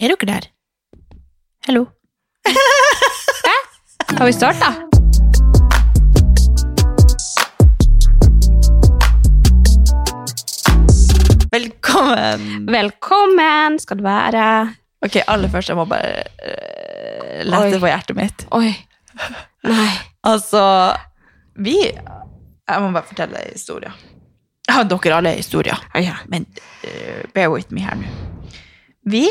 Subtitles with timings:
[0.00, 0.44] Er dere der?
[1.66, 1.80] Hallo?
[4.18, 4.68] Har vi starta?
[11.50, 12.66] Velkommen!
[12.70, 14.44] Velkommen skal du være.
[15.02, 17.80] Ok, aller først, jeg må bare uh, lette Oi.
[17.82, 18.46] på hjertet mitt.
[18.54, 18.70] Oi.
[19.66, 19.90] Nei.
[20.22, 20.62] Altså,
[21.58, 23.90] vi Jeg må bare fortelle en historie.
[24.70, 26.20] Ja, dere alle er historier, ja.
[26.30, 26.46] men
[26.86, 28.14] uh, bear with me her nå.
[29.02, 29.26] Vi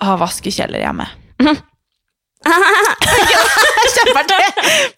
[0.00, 1.06] har vaskekjeller hjemme.
[3.92, 4.44] Kjempeartig!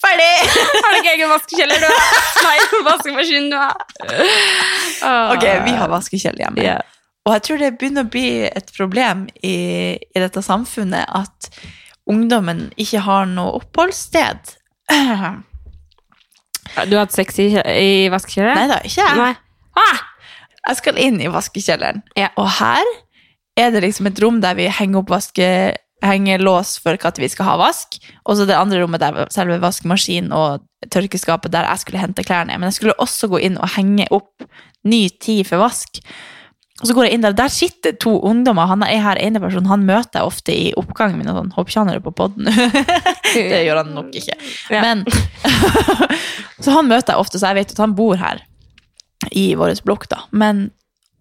[0.01, 0.33] Ferdig!
[0.81, 1.89] Har du ikke egen vaskekjeller, du?
[2.45, 3.75] Nei, vaskemaskin, du har.
[5.35, 6.63] Ok, vi har vaskekjeller hjemme.
[6.65, 6.81] Yeah.
[7.25, 9.57] Og jeg tror det begynner å bli et problem i,
[9.97, 11.49] i dette samfunnet at
[12.11, 14.55] ungdommen ikke har noe oppholdssted.
[16.75, 18.57] Du har hatt sex i, i vaskekjelleren?
[18.59, 19.15] Nei da, ikke jeg.
[19.21, 19.35] Nei.
[19.79, 20.01] Ah!
[20.65, 22.31] Jeg skal inn i vaskekjelleren, Ja.
[22.41, 22.89] og her
[23.59, 25.49] er det liksom et rom der vi henger opp vaske,
[26.05, 29.61] henger lås for når vi skal ha vask, og så det andre rommet der selve
[29.63, 32.59] vaskemaskinen og tørkeskapet der jeg skulle hente klærne.
[32.59, 34.45] Men jeg skulle også gå inn og henge opp
[34.85, 36.03] ny tid for vask.
[36.83, 38.67] Og så går jeg inn der, der sitter to ungdommer.
[38.67, 41.31] Han er her ene person, han møter jeg ofte i oppgangen min.
[41.31, 42.51] og sånn, Håper ikke han er på podden.
[43.35, 44.35] det gjør han nok ikke.
[44.75, 44.83] Ja.
[44.83, 45.05] Men,
[46.65, 48.43] så han møter jeg ofte, så jeg vet at han bor her
[49.31, 50.09] i vår blokk.
[50.11, 50.25] da.
[50.35, 50.67] Men,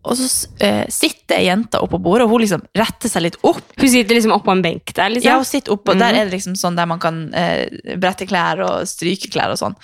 [0.03, 0.27] og så
[0.59, 3.61] eh, sitter ei jente oppå bordet, og hun liksom retter seg litt opp.
[3.79, 5.29] Hun sitter liksom oppå en benk der, liksom?
[5.29, 6.19] Ja, hun sitter oppå, Der Mhm.
[6.19, 9.75] er det liksom sånn der man kan eh, brette klær og stryke klær og sånn.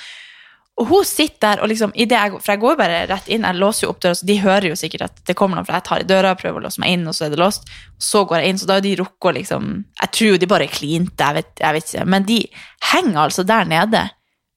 [0.80, 2.08] Og hun sitter der, og liksom, jeg,
[2.40, 4.76] for jeg går bare rett inn, jeg låser jo opp døra, så de hører jo
[4.80, 7.08] sikkert at det kommer noen, for jeg tar i døra, prøver å låse meg inn,
[7.08, 7.68] og så er det låst.
[8.00, 9.66] Så går jeg inn, så da har de rukket å liksom,
[10.02, 12.40] jeg tror jo de bare klinte, jeg vet, jeg vet ikke, men de
[12.94, 14.06] henger altså der nede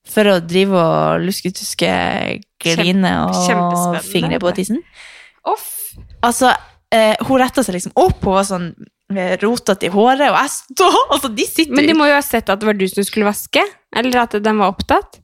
[0.06, 1.90] for å drive og luske tyske
[2.62, 3.34] kline og
[4.02, 4.78] fingre på tissen.
[5.48, 5.94] Off.
[6.22, 6.52] Altså,
[6.94, 8.68] eh, hun retta seg liksom opp, hun var sånn
[9.14, 12.24] eh, rotete i håret, og jeg står Altså, de sitter Men de må jo ha
[12.24, 13.64] sett at det var du som skulle vaske?
[13.96, 15.18] Eller at den var opptatt?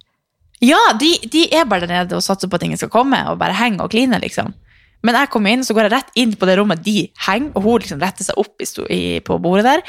[0.65, 3.39] Ja, de, de er bare der nede og satser på at ingen skal komme, og
[3.39, 4.51] bare henger og kline, liksom.
[5.07, 6.97] Men jeg kommer inn, så går jeg rett inn på det rommet de
[7.29, 9.85] henger, og hun liksom retter seg opp i, på bordet der.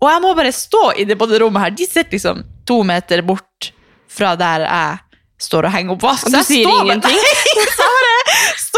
[0.00, 1.72] Og jeg må bare stå inne på det rommet her.
[1.76, 3.70] De sitter liksom to meter bort
[4.10, 4.98] fra der jeg
[5.40, 6.28] står og henger opp vask.
[6.28, 7.16] Og du sier ingenting?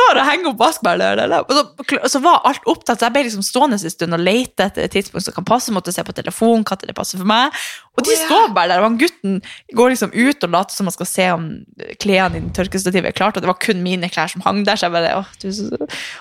[0.03, 1.47] står og henger opp vask bare der, der, der.
[1.47, 4.67] Og så, så var alt opptatt, så jeg ble liksom stående en stund og lete
[4.67, 7.29] etter et tidspunkt som kan passe, måtte se på telefonen, hva til det passer for
[7.29, 7.57] meg.
[7.97, 8.27] Og de oh, ja.
[8.27, 9.41] står bare der, og han gutten
[9.79, 11.49] går liksom ut og later som han skal se om
[12.03, 14.89] klærne i tørkestativet er klart, og det var kun mine klær som hang der, så
[14.89, 15.51] jeg bare, åh, du.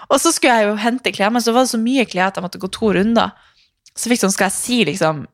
[0.10, 2.40] Og så skulle jeg jo hente klær, men så var det så mye klær at
[2.40, 3.36] jeg måtte gå to runder.
[3.92, 5.26] Så fikk sånn, skal jeg si liksom,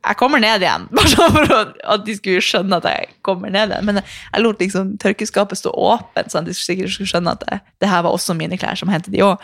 [0.00, 3.74] jeg kommer ned igjen, bare sånn for at de skulle skjønne at jeg kommer ned
[3.74, 3.84] igjen.
[3.88, 7.60] Men jeg lot liksom tørkeskapet stå åpent, sånn at de sikkert skulle skjønne at det,
[7.84, 9.42] det her var også mine klær som hentet de også.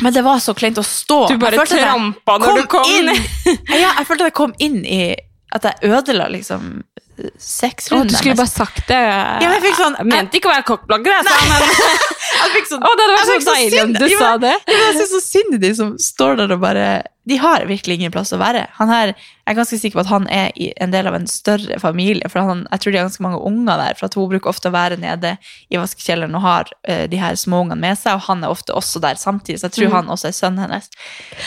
[0.00, 1.26] Men det var så kleint å stå.
[1.28, 3.10] Du bare trampa når du kom inn.
[3.82, 5.02] Ja, jeg følte at jeg kom inn i
[5.52, 6.84] At jeg ødela liksom
[7.20, 7.42] sex.
[7.44, 8.96] sexrunden du skulle bare sagt det.
[8.96, 11.66] Ja, men jeg fikk sånn- Jeg mente ikke å være kokkblogger, jeg sa, men
[12.40, 14.54] Jeg fikk sånn Å, det hadde vært så deilig om du sa det.
[14.56, 16.86] Ja, men Jeg syns så synd i de som står der og bare
[17.30, 18.64] De har virkelig ingen plass å være.
[18.80, 20.50] Han her, jeg er ganske sikker på at han er
[20.82, 22.26] en del av en større familie.
[22.30, 23.96] For han, jeg tror de har ganske mange unger der.
[23.98, 25.36] For at hun bruker ofte å være nede
[25.70, 28.18] i vaskekjelleren og har uh, de her småungene med seg.
[28.18, 29.96] Og han er ofte også der samtidig, så jeg tror mm.
[29.98, 30.90] han også er sønnen hennes.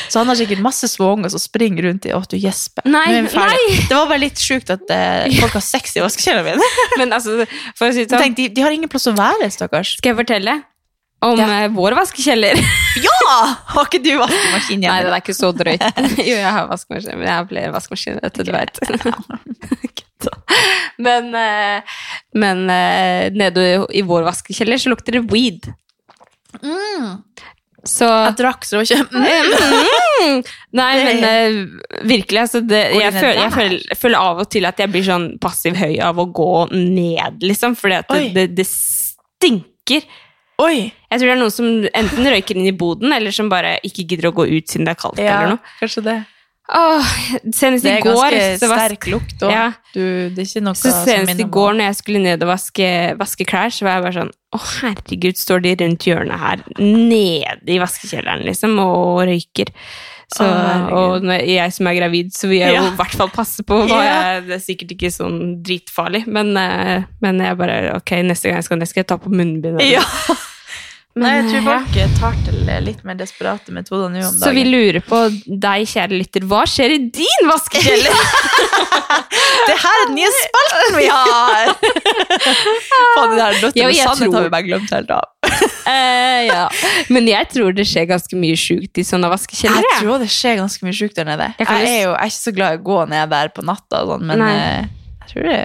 [0.08, 2.88] Så han har sikkert masse småunger som springer rundt i Å, du gjesper.
[2.90, 3.56] Nei, nei.
[3.88, 6.78] Det var bare litt sjukt at uh, folk har sex i vaskekjelleren min.
[7.02, 7.44] Men altså,
[7.78, 9.98] for å si sånn, Tenk, de, de har ingen plass å være, stakkars.
[10.00, 10.62] skal jeg fortelle
[11.26, 11.50] om Ja.
[11.64, 12.60] eh, vår vaskekjeller?
[13.04, 13.56] Ja!
[13.74, 15.82] Har ikke du vaskemaskin Nei, det er ikke så drøyt.
[16.30, 18.78] jo, jeg har vaskemaskin, men jeg har flere vaskemaskiner, dette du vet.
[19.98, 20.34] Kødda.
[21.08, 21.96] men eh,
[22.38, 25.72] men eh, nede i vår vaskekjeller så lukter det weed.
[26.62, 27.18] Mm.
[27.84, 29.96] Så Jeg drakk, så det ikke mm.
[30.24, 30.38] Mm.
[30.80, 34.68] Nei, men uh, virkelig, altså det, jeg, føler, jeg, føler, jeg føler av og til
[34.70, 38.68] at jeg blir sånn passiv høy av å gå ned, liksom, at det, det, det
[38.70, 40.06] stinker.
[40.62, 40.92] Oi!
[41.10, 44.06] Jeg tror det er noen som enten røyker inn i boden, eller som bare ikke
[44.12, 45.20] gidder å gå ut siden det er kaldt.
[45.24, 45.74] eller noe.
[45.80, 46.20] kanskje det.
[46.74, 47.10] Åh,
[47.52, 49.52] senest Det i er går ganske så, vas sterk lukt òg.
[49.52, 49.66] Ja.
[49.94, 52.88] Det er ikke noe så senest i går når jeg skulle ned og vaske,
[53.20, 57.74] vaske klær, så var jeg bare sånn Å, herregud, står de rundt hjørnet her, nede
[57.74, 59.74] i vaskekjelleren, liksom, og røyker.
[60.34, 60.46] Så,
[60.98, 63.84] og når jeg som er gravid, så vil jeg jo i hvert fall passe på.
[63.90, 64.14] Hva Ja.
[64.34, 68.60] jeg, det er sikkert ikke sånn dritfarlig, men, eh, men jeg bare Ok, neste gang
[68.62, 69.82] jeg skal ned, skal jeg ta på munnbind.
[69.86, 70.02] Ja.
[71.14, 71.78] Men, Nei, jeg tror ja.
[71.86, 76.18] folk tar til litt mer desperate metoder nå om Så vi lurer på deg, kjære
[76.18, 78.18] lytter, hva skjer i din vaskekjeller?
[79.68, 81.70] Det her er den nye spalten vi har!
[83.14, 85.30] Faen, det der Ja, med sannhet har vi bare glemt helt av.
[85.84, 86.64] Eh, ja.
[87.12, 90.86] Men jeg tror det skjer ganske mye sjukt i sånne Jeg tror det skjer ganske
[90.88, 91.50] mye sjukt der nede.
[91.60, 93.66] Jeg Jeg, er jo jeg er ikke så glad i å gå ned der på
[93.68, 94.54] natta, sånn, men Nei.
[94.56, 94.88] eh,
[95.24, 95.60] jeg tror det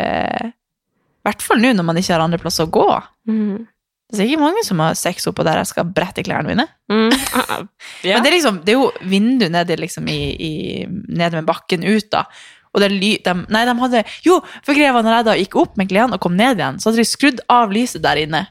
[0.50, 2.88] I hvert fall nå når man ikke har andre plasser å gå.
[3.31, 3.67] Mm.
[4.08, 6.69] Det er ikke mange som har sex oppå der jeg skal brette klærne mine.
[6.91, 7.11] Mm.
[8.06, 8.14] Ja.
[8.14, 10.52] Men det er, liksom, det er jo vindu nede, liksom, i, i,
[10.87, 12.25] nede med bakken ut, da.
[12.70, 15.56] Og det ly, de, nei, de hadde Jo, for greia var når jeg da gikk
[15.58, 18.44] opp med klærne og kom ned igjen, så hadde de skrudd av lyset der inne.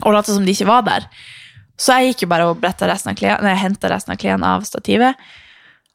[0.00, 1.06] Og lot som de ikke var der.
[1.76, 5.14] Så jeg gikk jo bare og resten nei, henta resten av klærne av stativet.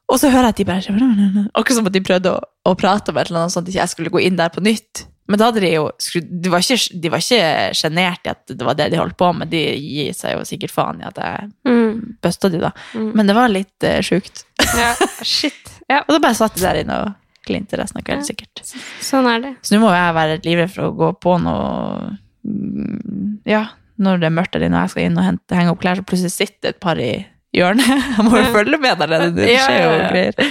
[0.08, 3.10] Og så hører jeg at de bare Akkurat som at de prøvde å, å prate
[3.12, 5.06] om et eller annet sånn at jeg skulle gå inn der på nytt.
[5.28, 5.82] Men da hadde de jo
[6.24, 9.28] De var ikke, de var ikke sjenert i at det var det de holdt på
[9.36, 9.50] med.
[9.52, 12.16] De gir seg jo sikkert faen i at jeg Mm.
[12.22, 12.70] bøsta de, da.
[12.94, 13.10] Mm.
[13.16, 14.44] Men det var litt uh, sjukt.
[14.78, 14.94] ja.
[15.24, 15.68] Shit.
[15.88, 17.12] Ja, Og da bare satt de der inne og
[17.48, 18.28] klinte resten av kvelden, Ja.
[18.28, 18.62] sikkert.
[19.04, 19.52] sånn er det.
[19.64, 23.66] Så nå må jeg være livredd for å gå på noe mm, Ja,
[23.98, 25.98] når det er mørkt der inne og jeg skal inn og hente, henge opp klær,
[25.98, 27.12] så plutselig sitter et par i
[27.56, 27.86] hjørnet.
[28.18, 29.30] Jeg må jo følge med der nede.
[29.38, 30.50] Det skjer jo greier.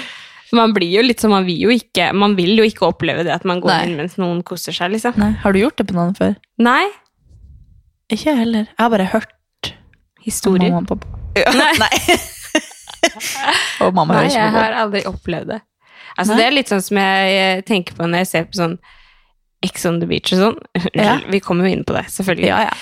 [0.58, 3.34] Man blir jo litt som man vil jo ikke Man vil jo ikke oppleve det
[3.36, 3.80] at man går Nei.
[3.90, 5.18] inn mens noen koser seg, liksom.
[5.20, 6.38] Nei, har du gjort det på noen før?
[6.64, 6.86] Nei.
[8.08, 8.70] Ikke jeg heller.
[8.72, 9.34] Jeg har bare hørt
[10.24, 10.72] Historier.
[10.72, 11.20] mamma og pappa.
[11.40, 11.74] Ja, Nei.
[11.84, 12.18] nei.
[13.84, 15.60] og mamma Nei, jeg har aldri opplevd det.
[16.18, 16.38] Altså, Nei.
[16.40, 18.78] det er litt sånn som jeg tenker på når jeg ser på sånn
[19.66, 20.58] Ex on the beach og sånn.
[20.96, 21.16] Ja.
[21.34, 22.50] Vi kommer jo inn på det, selvfølgelig.
[22.52, 22.74] Ja, ja.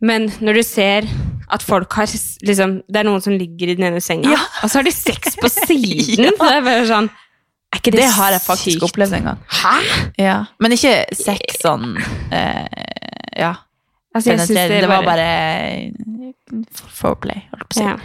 [0.00, 1.06] Men når du ser
[1.48, 2.06] at folk har
[2.44, 4.40] liksom Det er noen som ligger i den ene senga, Ja.
[4.62, 6.24] og så har de sex på siden.
[6.26, 6.32] Ja.
[6.36, 7.08] Så det er bare sånn
[7.72, 8.82] Er ikke det, Det har jeg faktisk sykt?
[8.90, 9.38] opplevd en gang.
[9.62, 9.74] Hæ?
[10.18, 10.36] Ja.
[10.60, 11.96] Men ikke sex sånn
[12.32, 12.66] eh,
[13.38, 13.54] Ja.
[14.16, 14.80] Altså, synes penetrere.
[14.80, 15.30] Det, var bare
[16.96, 17.84] foreplay, holdt på å si.
[17.84, 17.96] ja.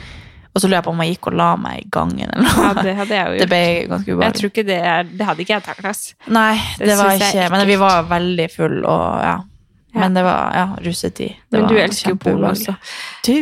[0.52, 2.64] Og så lurer jeg på om jeg gikk og la meg i gangen eller noe.
[2.66, 5.44] ja, det hadde jeg jo Det ble ganske Jeg tror ikke det er Det hadde
[5.46, 6.02] ikke jeg taklet.
[6.28, 9.38] Nei, Det det, var ikke, ikke Men vi var veldig full og ja.
[9.94, 10.00] Ja.
[10.00, 11.36] Men det var ja, russetid.
[11.52, 12.74] Det Men du elsker jo porno også.
[13.26, 13.34] Du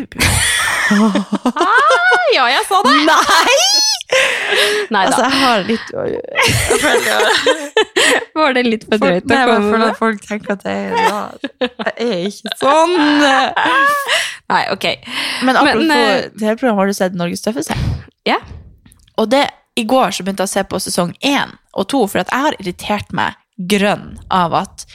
[2.35, 2.93] Ja, jeg sa det!
[3.05, 3.57] Nei!
[4.89, 7.27] Nei Altså, jeg har litt Jeg føler
[8.39, 9.83] Var det litt for drøyt å komme med?
[9.91, 11.37] at folk tenker at jeg er rar.
[11.61, 12.95] Jeg er ikke sånn.
[14.53, 14.87] Nei, ok.
[15.45, 17.77] Men apropos Men, det TV-program, har du sett Norges tøffeste?
[18.25, 18.39] Ja.
[19.21, 19.43] Og det,
[19.77, 22.47] i går så begynte jeg å se på sesong én og to, for at jeg
[22.47, 23.37] har irritert meg
[23.69, 24.87] grønn av at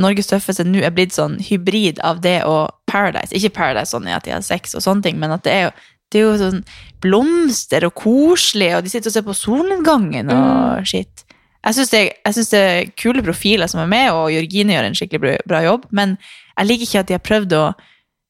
[0.00, 3.32] Norges tøffeste nå er blitt sånn hybrid av det og Paradise.
[3.36, 5.70] Ikke Paradise sånn at de har sex og sånne ting, men at det er jo,
[6.12, 6.60] det er jo sånn
[7.04, 11.24] blomster og koselig, og de sitter og ser på solnedgangen og shit.
[11.66, 12.02] Jeg syns det,
[12.52, 16.14] det er kule profiler som er med, og Jørgine gjør en skikkelig bra, jobb, men
[16.52, 17.66] jeg liker ikke at de har prøvd å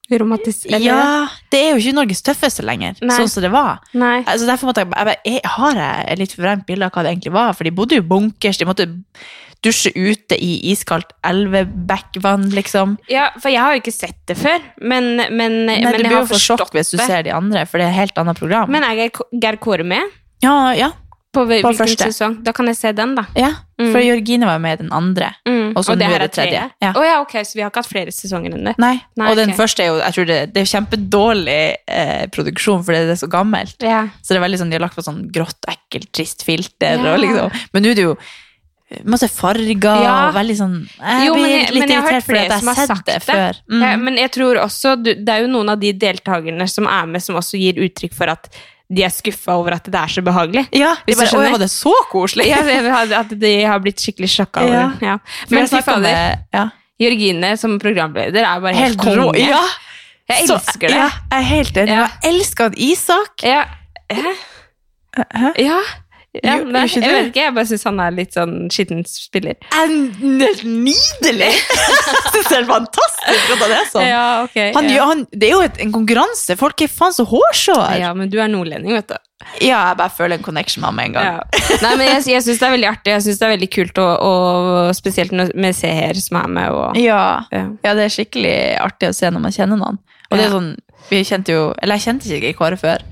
[0.07, 3.17] Romantisere Ja, det er jo ikke Norges tøffeste lenger, Nei.
[3.19, 3.81] sånn som det var.
[3.99, 4.21] Nei.
[4.23, 7.11] Altså derfor måtte jeg, jeg, jeg Har jeg et litt forvremt bilde av hva det
[7.11, 7.57] egentlig var?
[7.59, 8.87] For de bodde jo bunkers, de måtte
[9.65, 12.97] dusje ute i iskaldt elvebekkvann, liksom.
[13.11, 16.05] Ja, for jeg har jo ikke sett det før, men, men, Nei, men du jeg
[16.05, 18.01] blir har jo for forstått sjokk hvis du ser de andre, for det er et
[18.05, 18.71] helt annet program.
[18.73, 20.03] Men er Geir, Kåre med?
[20.45, 20.93] ja, ja,
[21.37, 22.07] På, hvilken første.
[22.09, 22.39] sesong?
[22.45, 23.27] Da kan jeg se den, da.
[23.37, 23.91] ja, Mm.
[23.93, 25.27] for Jørgine var med i den andre.
[25.45, 25.75] Mm.
[25.77, 26.63] Og så det her er det tredje.
[26.81, 26.93] Ja.
[26.97, 28.73] Oh, ja, ok, så vi har ikke hatt flere sesonger enn det.
[28.81, 29.59] Nei, Nei, og den ok.
[29.59, 33.29] første er jo, jeg tror det, det er kjempedårlig eh, produksjon, fordi det er så
[33.29, 33.77] gammelt.
[33.85, 34.07] Ja.
[34.25, 37.13] Så det er veldig sånn, de har lagt på sånn grått, ekkelt, trist filter, Ja.
[37.13, 37.53] og liksom.
[37.77, 38.17] Men nå er det jo
[39.05, 40.29] masse farger, Ja.
[40.29, 43.15] og veldig sånn, jeg Jo, blir men jeg, litt irritert fordi jeg har sett det
[43.15, 43.23] det.
[43.25, 43.59] før.
[43.71, 43.83] Mm.
[43.83, 47.23] Ja, men jeg tror også, det er jo noen av de deltakerne som er med,
[47.23, 48.49] som også gir uttrykk for at
[48.89, 50.69] de er skuffa over at det er så behagelig.
[50.73, 51.27] Ja, de bare.
[51.35, 52.47] Oi, var det så koselig?
[52.47, 52.61] Ja,
[53.19, 54.89] At de har blitt skikkelig sjokka over Ja.
[54.91, 55.03] det.
[55.03, 55.19] Ja.
[55.51, 56.69] Men fy fader, ja.
[57.01, 59.39] Jørgine som programleder er bare helt, Helt konge.
[59.49, 59.61] Ja,
[60.31, 60.91] Jeg så- elsker det.
[60.97, 61.89] Ja, jeg er helt enig.
[61.89, 62.07] Ja.
[62.23, 63.43] Jeg elsker at Isak.
[63.43, 63.65] Ja.
[64.11, 64.35] Hæ?
[65.35, 65.53] Hæ?
[65.59, 65.81] Ja.
[66.45, 69.57] Ja Jo, nei, jeg vet ikke, jeg bare syns han er litt sånn skitten spiller.
[69.77, 70.13] En-
[70.67, 71.53] Nydelig!
[72.37, 74.05] Jeg synes det er fantastisk at han er sånn.
[74.07, 75.05] Ja, okay, Han, ja.
[75.09, 76.57] han, det er jo et, en konkurranse.
[76.61, 77.97] Folk er faen så hårsåre.
[78.01, 78.11] Ja.
[78.17, 79.17] men du er nordlending, vet du.
[79.63, 81.27] Ja, jeg bare føler en connection med ham med en gang.
[81.27, 81.79] Ja.
[81.85, 83.13] Nei, men jeg, jeg syns det er veldig artig.
[83.15, 86.77] Jeg synes det er veldig kult, og, og spesielt med seher som er med.
[86.77, 87.23] Og, Ja.
[87.55, 87.65] ja.
[87.87, 90.01] ja, det er skikkelig artig å se når man kjenner noen.
[90.31, 90.73] Og det er sånn,
[91.11, 93.05] vi kjente jo, eller jeg kjente ikke Kåre før,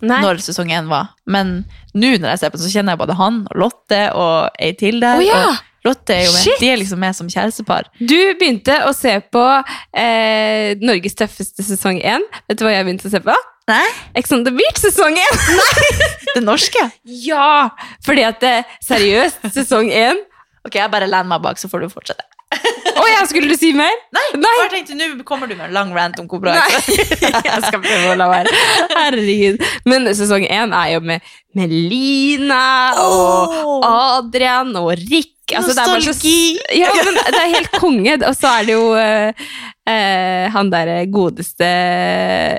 [0.00, 0.18] Nei.
[0.24, 1.12] når sesong 1 var.
[1.26, 1.64] Men
[1.96, 4.72] nå når jeg ser på den, så kjenner jeg både han og Lotte og ei
[4.78, 5.20] til der.
[5.20, 5.40] Oh, ja!
[5.50, 6.60] Og Lotte er jo med.
[6.60, 7.86] De er liksom med som kjærestepar.
[8.00, 9.42] Du begynte å se på
[9.94, 12.26] eh, Norges tøffeste sesong 1.
[12.50, 13.36] Vet du hva jeg begynte å se på?
[13.70, 13.84] Nei?
[14.18, 15.44] Ex on the Beach sesong 1!
[16.36, 16.82] Det norske?
[17.24, 17.70] ja!
[18.04, 20.20] Fordi at det, seriøst, sesong 1
[20.66, 22.26] Ok, jeg bare lener meg bak, så får du fortsette.
[22.96, 23.92] Å ja, skulle du si mer?
[24.14, 24.52] Nei, Nei.
[24.60, 26.84] bare tenkte, nå kommer du med en lang rant om hvor bra jeg er.
[27.50, 28.52] jeg skal prøve å la være.
[28.94, 29.64] Herregud.
[29.90, 31.26] Men sesong én er jo med
[31.58, 32.62] Melina
[33.02, 36.30] og Adrian og Rikke altså, det er så,
[36.74, 36.90] ja,
[37.30, 38.16] det er helt konge.
[38.26, 39.44] Og så er det jo eh,
[39.86, 41.68] eh, han derre godeste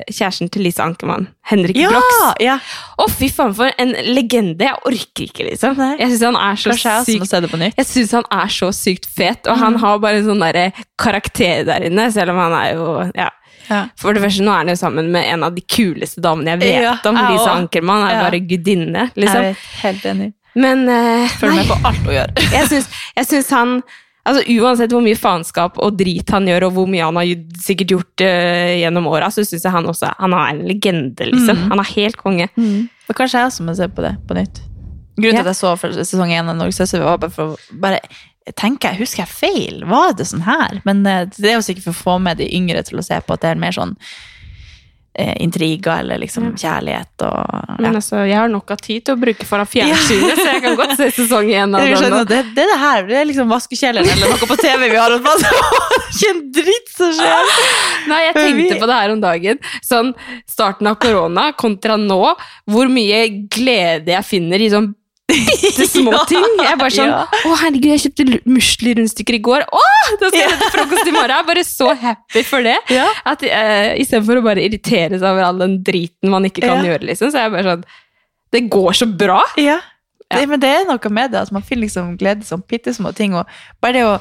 [0.08, 1.28] kjæresten til Lise Ankermann.
[1.52, 1.90] Henrik Ja!
[1.92, 2.36] Brox.
[2.44, 2.58] ja.
[3.00, 4.68] Å, fy faen, for en legende!
[4.68, 5.78] Jeg orker ikke, liksom.
[5.80, 5.94] Nei.
[6.00, 7.36] Jeg syns han er så sykt
[7.78, 9.82] jeg synes han er så sykt fet, og han Mm.
[9.84, 13.28] har bare en sånn derre karakter der inne, selv om han er jo ja.
[13.68, 13.82] Ja.
[14.00, 16.60] For det første, nå er han jo sammen med en av de kuleste damene jeg
[16.62, 17.18] vet Ja, om.
[17.20, 17.52] Lisa.
[17.58, 18.22] Ankermann er Ja.
[18.24, 20.34] bare gudinne, Jeg er vet, helt enig.
[20.58, 22.36] Men uh, Følg med på alt hun gjør.
[22.58, 23.80] jeg syns, jeg syns han
[24.28, 27.30] Altså Uansett hvor mye faenskap og drit han gjør, og hvor mye han har
[27.64, 31.62] sikkert gjort uh, gjennom åra, så syns jeg han også han er en legende, liksom.
[31.62, 31.70] Mm.
[31.72, 32.50] Han er helt konge.
[33.08, 34.60] Og kanskje jeg også må se på det på nytt.
[35.16, 35.46] Grunnen Ja.
[35.46, 38.02] til at jeg så for sesong én av Norgesøster, var bare for å bare
[38.60, 39.80] tenke, Husker jeg feil?
[39.88, 40.82] Var det sånn her?
[40.84, 43.18] Men uh, det er jo sikkert for å få med de yngre til å se
[43.24, 43.96] på at det er mer sånn
[45.42, 49.46] intriger eller liksom kjærlighet og Men altså, jeg har nok av tid til å bruke
[49.50, 52.18] foran fjernsynet, så jeg kan godt se sesong én av den.
[52.30, 53.08] det, det er det her.
[53.10, 55.18] Det er liksom vaskekjelleren eller noe på TV vi har.
[56.12, 57.52] Ikke en dritt som skjer!
[58.12, 59.60] Nei, jeg tenkte på det her om dagen.
[59.86, 60.14] Sånn
[60.50, 62.22] starten av korona kontra nå.
[62.70, 64.92] Hvor mye glede jeg finner i sånn
[65.28, 66.46] bitte små Ja, ting.
[66.62, 67.24] Jeg er bare sånn ja.
[67.28, 69.66] Å, herregud, jeg kjøpte musli-rundstykker i går.
[69.68, 69.84] Å,
[70.22, 71.34] da skal jeg til frokost i morgen.
[71.36, 72.78] Jeg er bare så happy for det.
[72.96, 73.10] Ja.
[73.28, 76.94] At uh, Istedenfor å bare irritere seg over all den driten man ikke kan Ja.
[76.94, 77.86] gjøre, liksom, så er jeg bare sånn
[78.56, 79.42] Det går så bra.
[79.60, 79.80] Ja.
[80.32, 83.14] Det, men det er noe med det, at man finner liksom glede sånne bitte små
[83.16, 83.36] ting.
[83.40, 83.48] Og
[83.84, 84.16] bare det å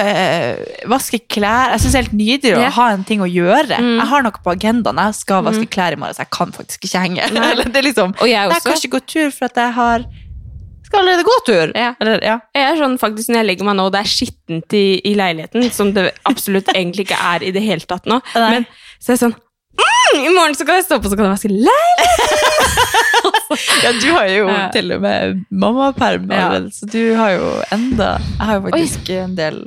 [0.00, 0.58] øh,
[0.92, 3.78] vaske klær Jeg syns det er helt nydelig å ha en ting å gjøre.
[3.80, 3.94] Mm.
[4.00, 5.00] Jeg har noe på agendaen.
[5.08, 7.28] Jeg skal vaske klær i morgen, så jeg kan faktisk ikke henge.
[7.32, 8.66] Eller det er liksom, Og jeg jeg også.
[8.68, 10.06] kan ikke gå tur for at jeg har
[10.92, 11.72] skal allerede gå tur.
[11.74, 11.90] Ja.
[12.04, 12.36] Eller, ja.
[12.54, 15.14] Jeg er sånn faktisk Når jeg legger meg nå og det er skittent i, i
[15.18, 18.68] leiligheten, som det absolutt egentlig ikke er i det hele tatt nå, men
[19.00, 21.26] så er jeg sånn mm, I morgen så kan jeg stå opp og så kan
[21.30, 22.60] jeg vaske leiligheten!
[23.84, 24.68] ja, du har jo Ja.
[24.74, 26.46] til og med mammaperm, Ja.
[26.48, 29.58] allerede, så du har jo enda Jeg har jo faktisk en del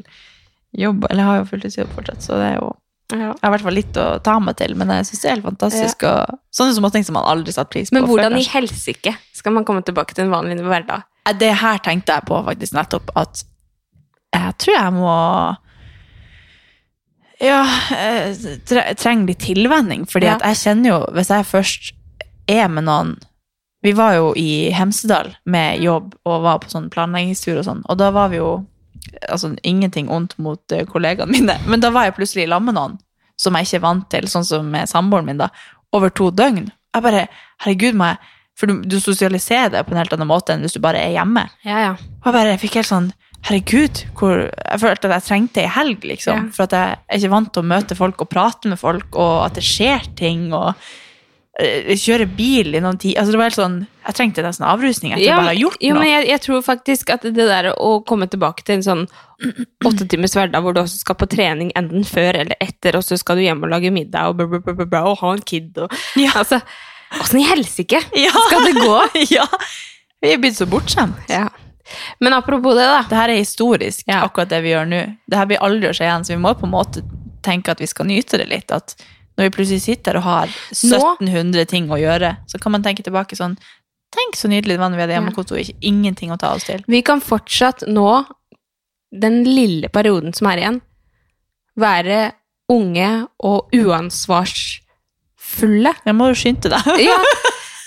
[0.75, 2.71] jobb, eller jeg har jo fulltidsjobb fortsatt, så det er jo
[3.13, 3.17] Ja.
[3.17, 5.35] Jeg har i hvert fall litt å ta meg til, men jeg syns det er
[5.35, 6.03] helt fantastisk.
[6.09, 7.93] Og sånne små ting som man aldri satt pris på.
[7.93, 8.53] Men før, hvordan i kanskje.
[8.55, 11.03] helsike skal man komme tilbake til en vanlig hverdag?
[11.27, 13.43] Eh, Det her tenkte jeg på faktisk nettopp, at
[14.35, 15.11] jeg tror jeg må
[17.41, 20.35] Ja, jeg trenger litt tilvenning, fordi Ja.
[20.35, 21.91] at jeg kjenner jo Hvis jeg først
[22.47, 23.17] er med noen
[23.83, 27.97] Vi var jo i Hemsedal med jobb og var på sånn planleggingstur og sånn, og
[27.97, 28.65] da var vi jo
[29.29, 32.95] altså ingenting ondt mot eh, kollegaene mine, men da var jeg plutselig sammen med noen
[33.37, 35.49] som jeg ikke er vant til, sånn som med samboeren min da,
[35.93, 36.71] over to døgn.
[36.95, 37.27] Jeg bare,
[37.61, 38.17] herregud, må jeg,
[38.55, 41.15] for du, du sosialiserer det på en helt annen måte enn hvis du bare er
[41.17, 41.45] hjemme.
[41.67, 41.93] Ja, ja.
[42.23, 43.09] Og jeg bare fikk helt sånn,
[43.45, 46.47] herregud, hvor, jeg følte at jeg trengte ei helg, liksom.
[46.47, 46.53] Ja.
[46.55, 49.41] For at jeg er ikke vant til å møte folk og prate med folk, og
[49.49, 50.71] at det skjer ting, og
[51.59, 53.19] eh, kjøre bil i noen tid.
[53.19, 53.75] Altså det var helt sånn,
[54.07, 55.91] jeg trengte nesten avrusning etter Ja, å bare ha gjort noe.
[55.91, 55.99] noe.
[56.01, 59.05] men jeg, jeg tror faktisk at det der å komme tilbake til en sånn
[59.85, 63.17] åtte timers hverdag hvor du også skal på trening enten før eller etter, og så
[63.19, 65.93] skal du hjem og lage middag og, bla, bla, bla, og ha en kid og
[66.17, 66.31] Ja.
[66.41, 66.63] Altså,
[67.21, 68.31] åssen i helsike Ja.
[68.47, 68.95] skal det gå?
[69.37, 69.45] ja,
[70.21, 71.29] vi er blitt så bortskjemt.
[71.29, 71.47] Ja.
[72.19, 73.01] Men apropos det, da.
[73.09, 74.23] Det her er historisk, Ja.
[74.25, 75.01] akkurat det vi gjør nå.
[75.29, 77.03] Det her blir aldri å skje igjen, så vi må på en måte
[77.45, 78.71] tenke at vi skal nyte det litt.
[78.73, 78.95] At
[79.37, 83.37] når vi plutselig sitter og har 1700 ting å gjøre, så kan man tenke tilbake
[83.37, 83.57] sånn
[84.15, 86.79] Tenk så nydelig det var når vi hadde hjemmekontor, ikke ingenting å ta oss til.
[86.87, 88.23] Vi kan fortsatt nå,
[89.11, 90.77] den lille perioden som er igjen,
[91.75, 92.31] være
[92.71, 93.09] unge
[93.43, 93.75] og
[95.55, 95.93] uansvarsfulle.
[96.05, 96.99] Jeg må jo skynde deg.
[97.05, 97.17] Ja,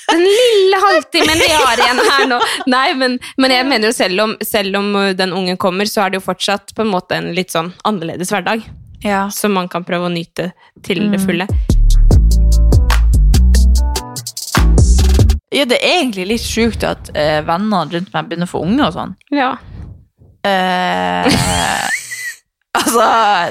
[0.09, 2.41] den lille halvtimen vi har igjen her nå.
[2.67, 6.11] Nei, men, men jeg mener jo selv om, selv om den ungen kommer, så er
[6.11, 8.65] det jo fortsatt på en måte en litt sånn annerledes hverdag.
[9.05, 9.29] Ja.
[9.31, 11.47] Som man kan prøve å nyte til det fulle.
[15.55, 18.89] ja, det er egentlig litt sjukt at eh, vennene rundt meg begynner å få unge
[18.89, 19.15] og sånn.
[19.33, 19.55] Ja.
[20.45, 21.29] Eh,
[22.79, 23.07] altså,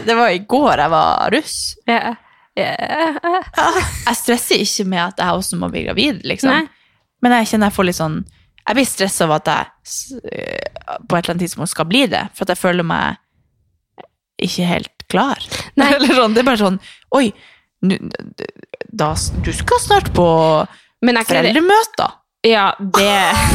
[0.05, 1.57] det var i går jeg var russ.
[1.89, 2.17] Ja.
[2.57, 6.53] Jeg stresser ikke med at jeg også må bli gravid, liksom.
[6.53, 6.65] Nei.
[7.23, 8.17] Men jeg kjenner jeg får litt sånn
[8.67, 9.63] Jeg blir stressa av at jeg
[10.21, 13.21] øh, på et eller annet tidspunkt skal bli det, for at jeg føler meg
[14.43, 15.39] ikke helt klar.
[16.17, 16.77] Sånn, det er bare sånn
[17.17, 17.31] Oi,
[17.87, 17.95] nu,
[18.91, 19.13] da,
[19.45, 20.27] du skal snart på
[21.05, 22.17] Men er foreldremøter.
[22.46, 23.08] Ja, det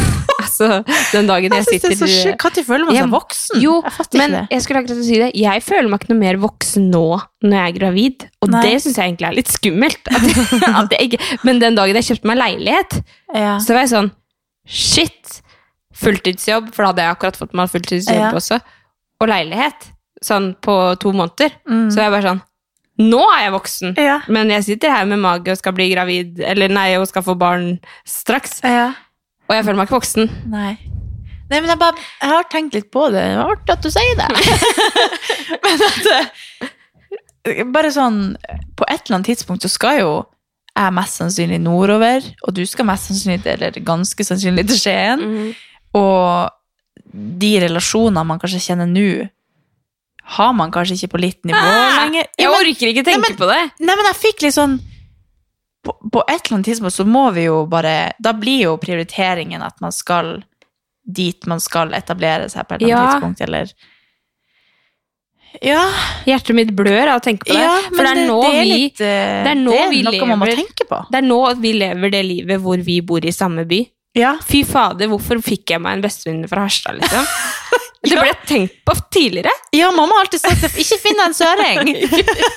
[0.43, 1.93] Altså, den dagen jeg Jeg er sitter.
[1.95, 3.61] Når føler man Jeg- seg voksen?
[3.63, 4.41] Jo, jeg men det.
[4.51, 5.29] jeg skulle akkurat si det.
[5.39, 7.05] Jeg føler meg ikke noe mer voksen nå
[7.47, 8.63] når jeg er gravid, og Nei.
[8.67, 10.11] det syns jeg egentlig er litt skummelt.
[10.11, 10.27] At,
[10.83, 12.99] at jeg ikke, men den dagen jeg kjøpte meg leilighet,
[13.35, 13.55] Ja.
[13.63, 14.11] så var jeg sånn
[14.67, 15.41] Shit!
[16.03, 18.31] Fulltidsjobb, for da hadde jeg akkurat fått meg fulltidsjobb Ja.
[18.35, 18.61] også,
[19.21, 19.91] og leilighet.
[20.23, 21.51] Sånn på to måneder.
[21.69, 21.89] Mm.
[21.91, 22.43] Så jeg er bare sånn
[23.01, 23.95] Nå er jeg voksen!
[23.97, 24.19] ja.
[24.29, 27.35] Men jeg sitter her med mage og skal bli gravid, eller nei, og skal få
[27.41, 28.61] barn straks.
[28.65, 28.93] ja.
[29.51, 30.29] Og jeg føler meg ikke voksen.
[30.49, 30.71] Nei.
[31.51, 33.21] Nei, men jeg, bare, jeg har tenkt litt på det.
[33.29, 34.29] Det var artig at du sier det.
[35.65, 38.21] men at eh, Bare sånn
[38.79, 40.13] På et eller annet tidspunkt så skal jo
[40.73, 45.21] jeg mest sannsynlig nordover, og du skal mest sannsynlig, eller ganske sannsynlig, til Skien.
[45.21, 45.51] Mhm.
[46.01, 46.49] Og
[47.13, 49.27] de relasjonene man kanskje kjenner nå,
[50.25, 52.25] har man kanskje ikke på litt nivå lenger.
[52.25, 53.63] Ja, Jeg men- orker ikke tenke Nei, men- på det.
[53.81, 54.81] Nei, men jeg fikk litt sånn
[55.85, 59.61] på, på et eller annet tidspunkt så må vi jo bare Da blir jo prioriteringen
[59.63, 60.45] at man skal
[61.05, 63.19] dit man skal etablere seg på et eller annet Ja.
[63.19, 63.73] tidspunkt, eller
[65.61, 65.83] Ja,
[66.25, 67.61] Hjertet mitt blør av å tenke på det.
[67.61, 70.27] ja For det er nå det er vi litt, eh, det er nå vi noe
[70.27, 71.11] man må lever-.
[71.11, 73.83] Det er nå vi lever det livet hvor vi bor i samme by.
[74.15, 74.37] Ja.
[74.45, 77.27] Fy fader, hvorfor fikk jeg meg en bestevenninne fra Harstad, liksom?
[78.03, 79.53] Det ble tenkt på tidligere.
[79.79, 81.91] ja, mamma har alltid sagt at ikke finn deg en søring.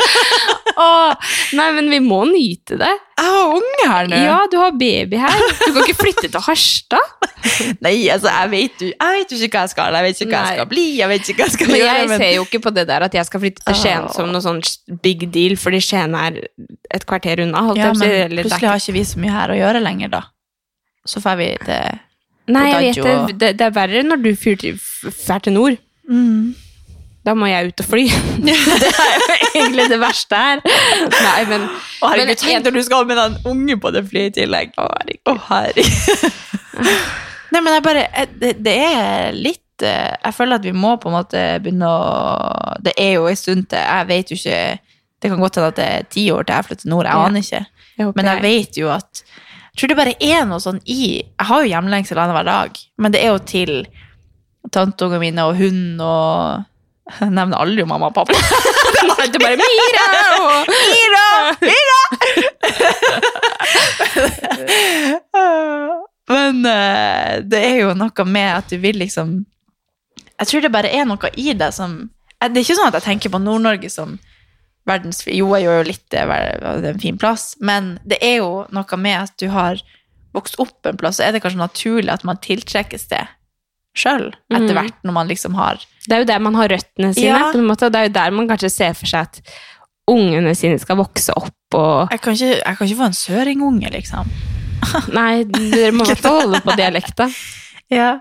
[0.75, 1.13] Åh,
[1.55, 2.89] nei, men vi må nyte det.
[3.15, 4.17] Jeg har unge her nå.
[4.25, 5.37] Ja, du har baby her.
[5.61, 7.13] Du kan ikke flytte til Harstad.
[7.85, 9.95] Nei, altså, jeg vet, jo, jeg vet jo ikke hva jeg skal.
[9.99, 10.85] Jeg vet ikke hva jeg skal bli.
[10.99, 11.93] Jeg vet ikke hva jeg skal Men gjøre.
[12.01, 14.43] jeg ser jo ikke på det der at jeg skal flytte til Skien som noe
[14.43, 14.59] sånn
[15.05, 16.41] big deal, fordi Skien er
[16.97, 17.63] et kvarter unna.
[17.69, 20.23] Holdt ja, men plutselig har ikke vi så mye her å gjøre lenger, da.
[21.07, 21.99] Så får vi det ikke-
[22.47, 23.37] Nei, jeg vet det.
[23.41, 24.79] Det, det er verre når du fyr til-
[25.25, 25.77] drar til nord.
[26.09, 26.53] mm.
[27.25, 28.03] Da må jeg ut og fly.
[28.45, 28.53] det
[28.85, 30.59] er jo egentlig det verste her.
[31.09, 34.37] Nei, men Å, herregud, Men tenk når du skal med den unge på det flyet
[34.37, 34.75] i tillegg.
[34.77, 35.89] Å, herregud.
[37.55, 38.03] Nei, men jeg bare
[38.41, 42.77] det, det er litt eh, Jeg føler at vi må på en måte begynne å
[42.83, 44.59] Det er jo en stund til Jeg vet jo ikke
[45.23, 47.07] Det kan godt hende at det er ti år til jeg flytter nord.
[47.09, 47.25] Jeg Ja.
[47.29, 47.61] aner ikke.
[47.97, 49.23] jeg Men jeg vet jo at
[49.75, 53.22] tror det bare er noe sånn i Jeg har jo hjemlengsel annenhver dag, men det
[53.24, 53.74] er jo til
[54.74, 56.63] tanteungene mine og hund og
[57.20, 58.34] Jeg nevner aldri jo mamma og pappa.
[59.25, 60.05] Det er bare Mira
[60.41, 61.27] og Mira!
[61.65, 62.00] Mira!
[66.29, 69.36] Men eh, det er jo noe med at du vil liksom
[70.39, 71.98] Jeg tror det bare er noe i det som
[72.39, 74.17] eh, Det er ikke sånn at jeg tenker på Nord-Norge som
[74.86, 78.38] verdens Jo, jeg gjør jo litt det, det er en fin plass, men det er
[78.44, 79.82] jo noe med at du har
[80.36, 83.24] vokst opp en plass, så er det kanskje naturlig at man tiltrekkes det
[83.95, 84.76] sjøl, etter Mhm.
[84.76, 87.32] hvert, når man liksom har Det er jo der man har røttene sine.
[87.32, 87.52] Ja.
[87.52, 89.41] på en måte, og Det er jo der man kanskje ser for seg at
[90.08, 93.89] ungene sine skal vokse opp og Jeg kan ikke, jeg kan ikke få en søringunge,
[93.91, 94.28] liksom.
[95.15, 97.30] Nei, dere må i hvert fall holde på dialekta.
[97.89, 98.19] Ja.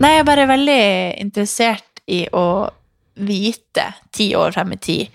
[0.00, 2.68] Nei, jeg er bare veldig interessert i å
[3.16, 5.08] vite ti år frem i tid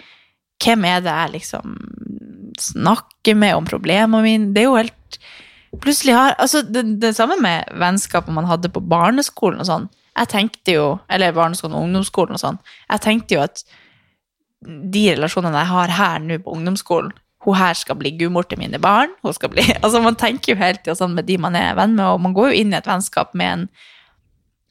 [0.64, 1.78] hvem er det jeg liksom
[2.60, 4.52] snakker med om problemene mine.
[4.54, 5.00] Det er jo helt
[5.82, 9.88] Plutselig har Altså, det, det samme med vennskapet man hadde på barneskolen og sånn.
[10.14, 12.60] Jeg tenkte jo Eller barneskolen og ungdomsskolen og sånn.
[12.92, 13.64] Jeg tenkte jo at
[14.64, 17.12] de relasjonene jeg har her nå på ungdomsskolen
[17.44, 19.12] hun her skal bli gudmor til mine barn.
[19.24, 21.98] Hun skal bli, altså Man tenker jo hele tida sånn med de man er venn
[21.98, 23.68] med, og man går jo inn i et vennskap med en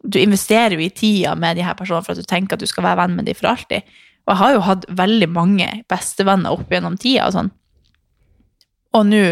[0.03, 2.67] Du investerer jo i tida med de her personene for at du tenker at du
[2.67, 3.87] skal være venn med dem for alltid.
[4.23, 7.51] Og jeg har jo hatt veldig mange bestevenner opp gjennom tida og sånn.
[8.93, 9.23] Og nå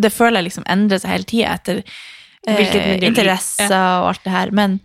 [0.00, 1.82] Det føler jeg liksom endrer seg hele tida etter
[2.48, 4.00] eh, interesser ja.
[4.00, 4.52] og alt det her.
[4.56, 4.78] Men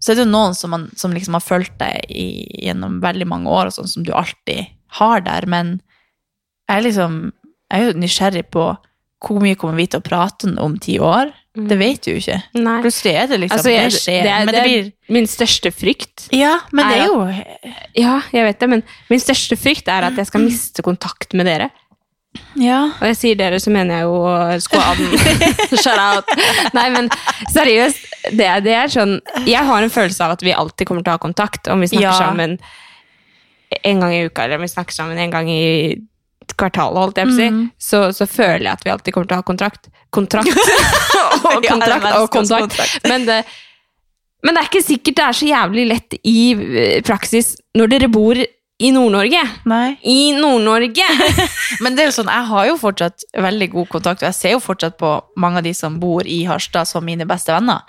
[0.00, 3.28] så er det jo noen som, man, som liksom har fulgt deg i, gjennom veldig
[3.28, 4.66] mange år, og sånn som du alltid
[4.98, 5.46] har der.
[5.48, 5.78] Men
[6.68, 7.22] jeg er liksom
[7.72, 8.64] Jeg er jo nysgjerrig på
[9.24, 11.30] hvor mye kommer vi til å prate om ti år?
[11.54, 12.36] Det vet du jo ikke.
[12.58, 12.80] Nei.
[12.82, 14.22] Plutselig er det liksom Altså, jeg, Det skjer.
[14.26, 16.24] det, er, men det blir min største frykt.
[16.34, 20.02] Ja, men det er jo jo Ja, jeg vet det, men min største frykt er
[20.08, 21.70] at jeg skal miste kontakt med dere.
[22.58, 22.80] Ja.
[22.98, 24.16] Og jeg sier dere, så mener jeg jo
[24.66, 25.12] skvaden.
[25.84, 26.32] Shout out.
[26.74, 27.06] Nei, men
[27.54, 28.02] seriøst,
[28.34, 31.18] det det er sånn Jeg har en følelse av at vi alltid kommer til å
[31.20, 32.16] ha kontakt, om vi snakker Ja.
[32.18, 32.58] sammen
[33.84, 35.94] en gang i uka, eller om vi snakker sammen en gang i
[36.58, 37.70] kvartalet, holdt jeg på å si, Mhm.
[37.78, 39.88] så, så føler jeg at vi alltid kommer til å ha kontrakt.
[40.16, 43.06] Kontrakt og Ja, kontrakt og kontakt.
[43.08, 43.42] Men det,
[44.44, 48.10] men det er ikke sikkert det er så jævlig lett i eh, praksis når dere
[48.12, 48.38] bor
[48.84, 49.40] i Nord-Norge.
[49.70, 49.94] Nei.
[50.02, 51.04] I Nord-Norge!
[51.84, 54.54] Men det er jo sånn, jeg har jo fortsatt veldig god kontakt, og jeg ser
[54.56, 57.86] jo fortsatt på mange av de som bor i Harstad som mine beste venner.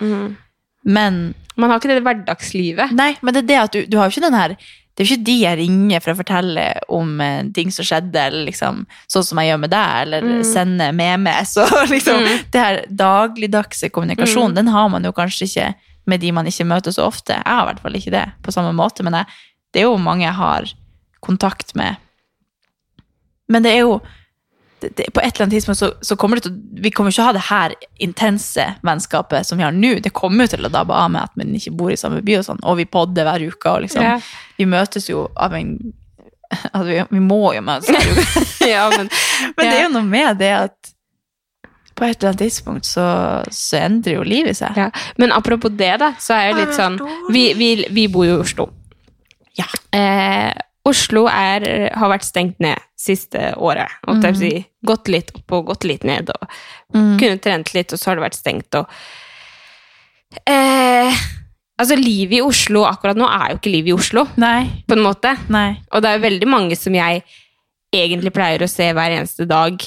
[0.86, 1.18] Men
[1.56, 2.94] Man har ikke det hverdagslivet.
[2.94, 4.54] Nei, men det er det at du, du har jo ikke den her
[4.96, 8.16] Det er jo ikke de jeg ringer for å fortelle om eh, ting som skjedde,
[8.16, 8.78] eller liksom
[9.12, 10.40] sånn som jeg gjør med deg, eller Mm.
[10.78, 12.38] med memes og liksom Mm.
[12.50, 15.74] Det her dagligdagse kommunikasjonen, den har man jo kanskje ikke
[16.06, 17.34] med de man ikke møter så ofte.
[17.36, 19.26] Jeg har i hvert fall ikke det på samme måte, men jeg,
[19.74, 20.72] det er jo mange jeg har
[21.20, 21.96] kontakt med.
[23.48, 24.00] Men det er jo
[24.96, 27.28] det, På et eller annet tidspunkt så, så kommer det til Vi kommer ikke å
[27.28, 29.96] ha det her intense vennskapet som vi har nå.
[30.04, 32.40] Det kommer jo til å dabbe av med at man ikke bor i samme by,
[32.40, 33.70] og sånn, og vi podder hver uke.
[33.70, 34.18] og liksom, Ja.
[34.56, 35.76] Vi møtes jo av en
[36.72, 38.44] altså vi, vi må jo møtes hver uke.
[38.74, 39.10] ja, men,
[39.56, 40.92] Men det er jo noe med det at
[41.96, 43.06] på et eller annet tidspunkt så,
[43.48, 44.76] så endrer jo livet seg.
[44.76, 44.90] Ja.
[45.16, 46.98] Men apropos det, da, så er jeg litt sånn
[47.32, 48.66] Vi, vi, vi bor jo i Oslo.
[49.56, 49.64] Ja.
[49.96, 50.52] Eh,
[50.86, 51.64] Oslo er,
[51.96, 53.90] har vært stengt ned siste året.
[54.06, 54.52] holdt jeg på å si.
[54.86, 56.30] Gått litt opp og gått litt ned.
[56.30, 56.48] Og
[56.94, 57.16] Mm.
[57.18, 58.74] kunne trent litt, og så har det vært stengt.
[58.78, 58.86] Og,
[60.46, 61.16] eh,
[61.80, 64.82] altså, livet i Oslo akkurat nå er jo ikke livet i Oslo, Nei.
[64.88, 65.34] på en måte.
[65.52, 65.76] Nei.
[65.92, 67.22] Og det er jo veldig mange som jeg
[67.94, 69.82] egentlig pleier å se hver eneste dag,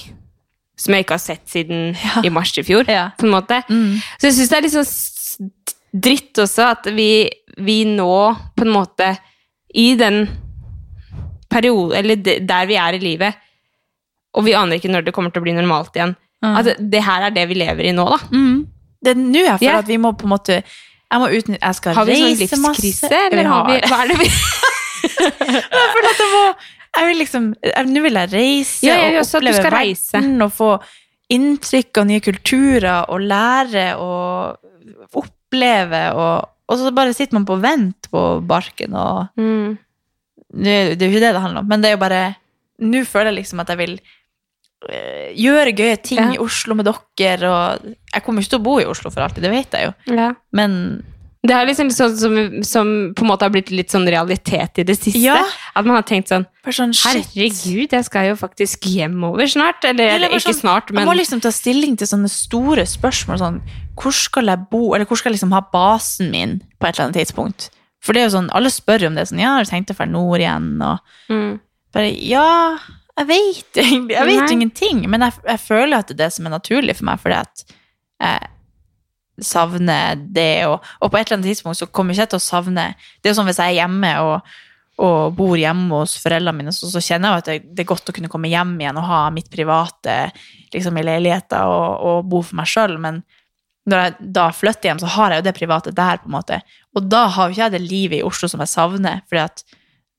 [0.80, 2.22] som jeg ikke har sett siden Ja.
[2.24, 3.12] i mars i fjor, Ja.
[3.18, 3.64] på en måte.
[3.70, 3.98] Mm.
[4.20, 5.52] Så jeg syns det er litt sånn
[6.00, 9.18] dritt også at vi, vi nå på en måte
[9.76, 10.28] i den
[11.50, 13.36] periode, eller der vi er i livet,
[14.36, 16.54] og vi aner ikke når det kommer til å bli normalt igjen, Mm.
[16.56, 18.18] at det, det her er det vi lever i nå, da.
[18.32, 18.62] Mm.
[19.04, 19.82] Det er nå jeg føler yeah.
[19.84, 23.10] at vi må på en måte Jeg må utnytte Jeg skal Har vi sånn livskrise,
[23.28, 23.76] eller har vi.
[23.92, 24.30] Hva er det vi
[25.60, 26.44] Jeg føler at jeg må
[26.96, 27.50] jeg vil liksom,
[27.92, 30.14] Nå vil jeg reise Ja, jeg og oppleve reise.
[30.16, 30.70] verden og få
[31.36, 37.60] inntrykk av nye kulturer og lære og oppleve og Og så bare sitter man på
[37.62, 39.78] vent på barken og mm.
[40.50, 42.24] Det, det er jo ikke det det handler om, men det er jo bare
[42.82, 44.00] Nå føler jeg liksom at jeg vil
[44.88, 46.32] gjøre gøye ting Ja.
[46.34, 49.44] i Oslo med dere, og jeg kommer ikke til å bo i Oslo for alltid,
[49.44, 50.34] det vet jeg jo, ja.
[50.56, 51.04] men
[51.42, 52.34] Det er liksom sånn som,
[52.68, 55.22] som på en måte har blitt litt sånn realitet i det siste.
[55.24, 55.38] Ja.
[55.72, 56.92] At man har tenkt sånn sånn.
[56.92, 59.80] Herregud, jeg skal jo faktisk hjemover snart.
[59.88, 62.84] Eller, Eller eller ikke sånn, snart, men Man må liksom ta stilling til sånne store
[62.84, 63.40] spørsmål.
[63.40, 63.62] Sånn,
[63.96, 67.08] hvor skal jeg bo, eller hvor skal jeg liksom ha basen min på et eller
[67.08, 67.70] annet tidspunkt?
[68.04, 69.30] For det er jo sånn, alle spør jo om det.
[69.32, 70.70] sånn, ja, har du tenkt å dra nord igjen?
[70.84, 71.52] Og mm.
[71.96, 72.78] bare, ja,
[73.20, 74.54] jeg vet egentlig Jeg vet Nei.
[74.56, 77.42] ingenting, men jeg, jeg føler at det er det som er naturlig for meg, fordi
[77.42, 77.66] at
[78.20, 78.50] jeg
[79.46, 82.44] savner det, og, og på et eller annet tidspunkt så kommer jeg ikke til å
[82.44, 84.50] savne Det er jo sånn hvis jeg er hjemme og,
[85.00, 87.92] og bor hjemme hos foreldrene mine, så, så kjenner jeg jo at det, det er
[87.94, 90.18] godt å kunne komme hjem igjen og ha mitt private
[90.74, 93.24] liksom i leiligheten og, og bo for meg sjøl, men
[93.90, 96.60] når jeg da flytter hjem, så har jeg jo det private der, på en måte.
[96.94, 99.64] Og da har jo ikke jeg det livet i Oslo som jeg savner, fordi at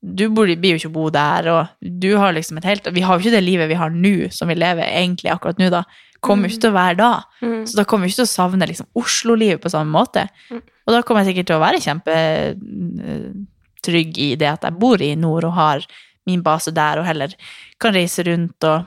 [0.00, 3.12] du bor, blir jo ikke bo der, og du har liksom et helt Vi har
[3.14, 5.82] jo ikke det livet vi har nå, som vi lever egentlig akkurat nå, da.
[6.24, 7.12] Kommer jo ikke til å være da.
[7.40, 7.66] Mm.
[7.68, 10.22] Så da kommer vi ikke til å savne liksom Oslo-livet på samme måte.
[10.52, 10.60] Mm.
[10.60, 15.20] Og da kommer jeg sikkert til å være kjempetrygg i det at jeg bor i
[15.20, 15.78] nord og har
[16.28, 17.30] min base der, og heller
[17.80, 18.78] kan reise rundt og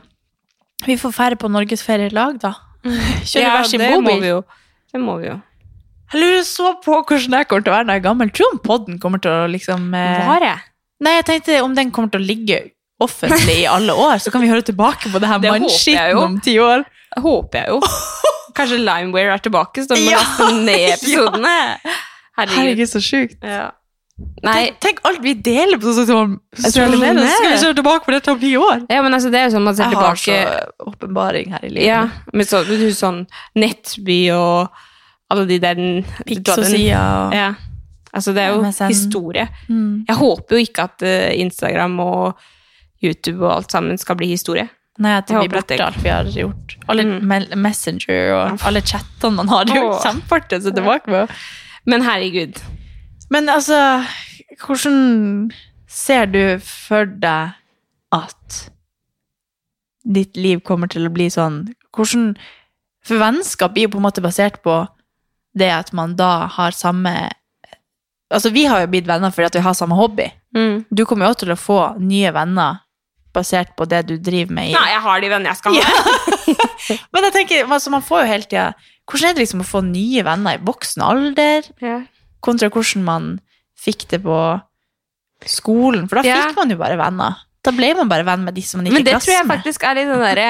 [0.83, 2.51] Vi får ferde på norgesferie i lag, da.
[3.29, 4.41] Kjøre hver sin det bobil.
[4.91, 5.37] Det må vi jo.
[6.13, 8.27] Jeg lurer så på hvordan jeg kommer til å være når jeg er gammel.
[8.33, 10.59] Tror du om podden kommer til å liksom eh, Var jeg?
[11.03, 12.61] Nei, jeg tenkte om den kommer til å ligge
[13.03, 16.57] offentlig i alle år, så kan vi høre tilbake på det her mannskitten om ti
[16.63, 16.85] år.
[17.13, 17.79] Det Håper jeg jo.
[18.57, 20.19] Kanskje Limeware er tilbake, så da må Ja.
[20.21, 21.55] laste ned episodene.
[22.37, 22.59] Herregud.
[22.59, 23.39] Herregud, så sjukt.
[23.43, 23.71] Ja.
[24.45, 28.31] Tenk, tenk alt vi deler på sosiale medier, så skal vi se tilbake på dette
[28.31, 28.83] om ti år.
[28.93, 31.65] ja, men altså, det er jo sånn man ser Jeg har tilbake så åpenbaring her
[31.65, 31.87] i livet.
[31.89, 33.23] Ja, med så, du, sånn
[33.57, 34.69] Nettby og
[35.33, 35.81] alle de der
[36.29, 37.47] Pixosia og Ja.
[38.13, 38.87] Altså, det er jo MSN.
[38.93, 39.47] historie.
[39.67, 40.05] mm.
[40.07, 42.39] Jeg håper jo ikke at eh, Instagram og
[43.03, 44.69] YouTube og alt sammen skal bli historie.
[45.01, 46.75] Nei, at det blir borte alt vi har gjort.
[46.87, 47.57] Alle Mm.
[47.57, 49.65] Messenger og alle chattene man har.
[49.65, 51.23] Det er jo kjempeartig å se tilbake på.
[51.89, 52.61] Men herregud.
[53.33, 54.05] Men altså,
[54.61, 55.51] hvordan
[55.89, 57.55] ser du for deg
[58.13, 58.59] at
[60.05, 62.35] ditt liv kommer til å bli sånn hvordan,
[63.03, 64.87] For vennskap blir jo på en måte basert på
[65.57, 67.11] det at man da har samme
[68.33, 70.25] Altså, vi har jo blitt venner fordi at vi har samme hobby.
[70.57, 70.83] Mm.
[70.89, 72.79] Du kommer jo også til å få nye venner
[73.33, 74.71] basert på det du driver med.
[74.71, 76.17] i Nei, jeg har de vennene jeg skal ha.
[77.13, 78.65] Men jeg tenker, altså, man får jo hele tida
[79.09, 81.65] Hvordan er det liksom å få nye venner i voksen alder?
[81.83, 81.97] Ja.
[82.43, 83.25] kontra hvordan man
[83.79, 84.37] fikk det på
[85.49, 86.05] skolen.
[86.07, 86.37] For da Ja.
[86.47, 87.35] fikk man jo bare venner.
[87.63, 89.83] Da ble man bare venn med de som man gikk Men det tror jeg faktisk
[89.87, 90.47] er litt sånn derre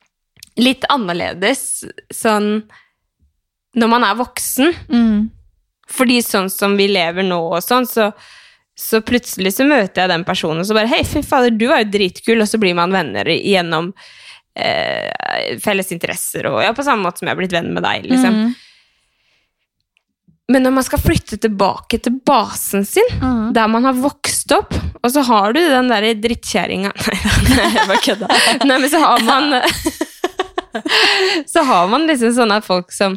[0.66, 1.60] Litt annerledes
[2.14, 2.48] sånn
[3.78, 4.72] når man er voksen.
[4.90, 5.30] Mm.
[5.90, 8.10] Fordi sånn som vi lever nå og sånn, så,
[8.78, 11.82] så plutselig så møter jeg den personen og så bare Hei, fy fader, du er
[11.84, 13.90] jo dritkul, og så blir man venner gjennom
[14.54, 15.10] eh,
[15.64, 18.36] felles interesser og ja, på samme måte som jeg har blitt venn med deg, liksom.
[18.44, 18.50] Mm.
[20.50, 23.52] Men når man skal flytte tilbake til basen sin, Mm.
[23.54, 26.90] der man har vokst opp, og så har du den derre drittkjerringa
[27.50, 28.30] Nei, jeg bare kødda.
[28.66, 29.52] Nei, men så har man
[31.50, 33.16] Så har man liksom sånne folk som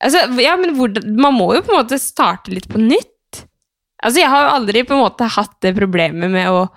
[0.00, 3.40] Altså, ja, men hvordan, Man må jo på en måte starte litt på nytt.
[3.98, 6.68] Altså, jeg har jo aldri på en måte hatt det problemet med å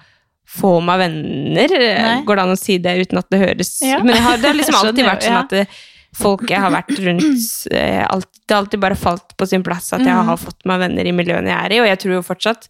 [0.51, 1.73] få meg venner.
[1.77, 2.15] Nei.
[2.25, 3.99] Går det an å si det uten at det høres Ja.
[4.03, 5.67] Men har, det har liksom alltid vært sånn at det,
[6.17, 7.45] folk jeg har vært rundt
[7.77, 10.25] eh, alt, Det har alltid bare falt på sin plass at jeg Mhm.
[10.34, 12.67] har fått meg venner i miljøene jeg er i, og jeg tror jo fortsatt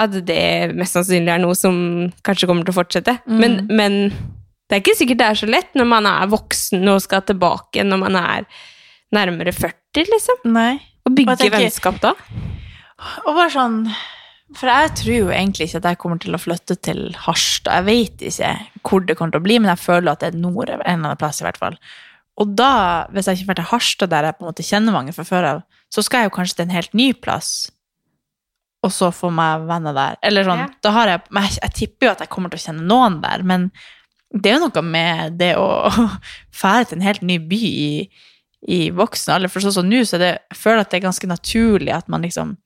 [0.00, 1.74] at det mest sannsynlig er noe som
[2.24, 3.14] kanskje kommer til å fortsette.
[3.28, 3.38] Mm.
[3.40, 3.96] Men, men
[4.70, 7.82] Det er ikke sikkert det er så lett når man er voksen og skal tilbake
[7.84, 8.44] når man er
[9.14, 10.44] nærmere 40, liksom.
[10.52, 10.78] Nei.
[11.06, 12.14] Å bygge tenker- vennskap da.
[13.26, 13.94] Og bare sånn
[14.52, 17.72] For jeg tror jo egentlig ikke at jeg kommer til å flytte til Harstad.
[17.72, 18.48] Jeg vet ikke
[18.82, 20.96] hvor det kommer til å bli, men jeg føler at det er nord, en eller
[20.96, 21.76] annen plass i hvert fall.
[22.36, 25.14] Og da, hvis jeg ikke drar til Harstad, der jeg på en måte kjenner mange
[25.14, 25.62] fra før av,
[25.94, 27.70] så skal jeg jo kanskje til en helt ny plass,
[28.82, 30.16] og så få meg venner der.
[30.24, 30.68] Eller sånn, Ja.
[30.82, 33.20] da har jeg, men jeg, jeg tipper jo at jeg kommer til å kjenne noen
[33.22, 33.70] der, men
[34.34, 35.90] det er jo noe med det å
[36.62, 38.10] fære til en helt ny by i,
[38.68, 39.48] i voksen alder.
[39.52, 42.26] For sånn som nå, så det, jeg føler at det er ganske naturlig at man
[42.26, 42.56] liksom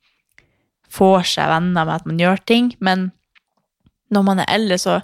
[0.94, 3.08] får seg venner med at man gjør ting, men
[4.14, 5.00] når man er eldre, så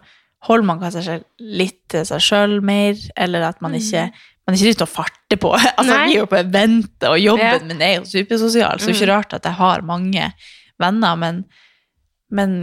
[0.46, 4.08] holder man kanskje litt til seg sjøl mer, eller at man ikke
[4.46, 5.50] man er ikke ute og farter på.
[5.78, 6.04] Altså, Nei.
[6.08, 7.66] vi er jo på eventet, og jobben Ja.
[7.66, 10.30] min er jo supersosial, så det er ikke rart at jeg har mange
[10.80, 11.44] venner, men,
[12.30, 12.54] men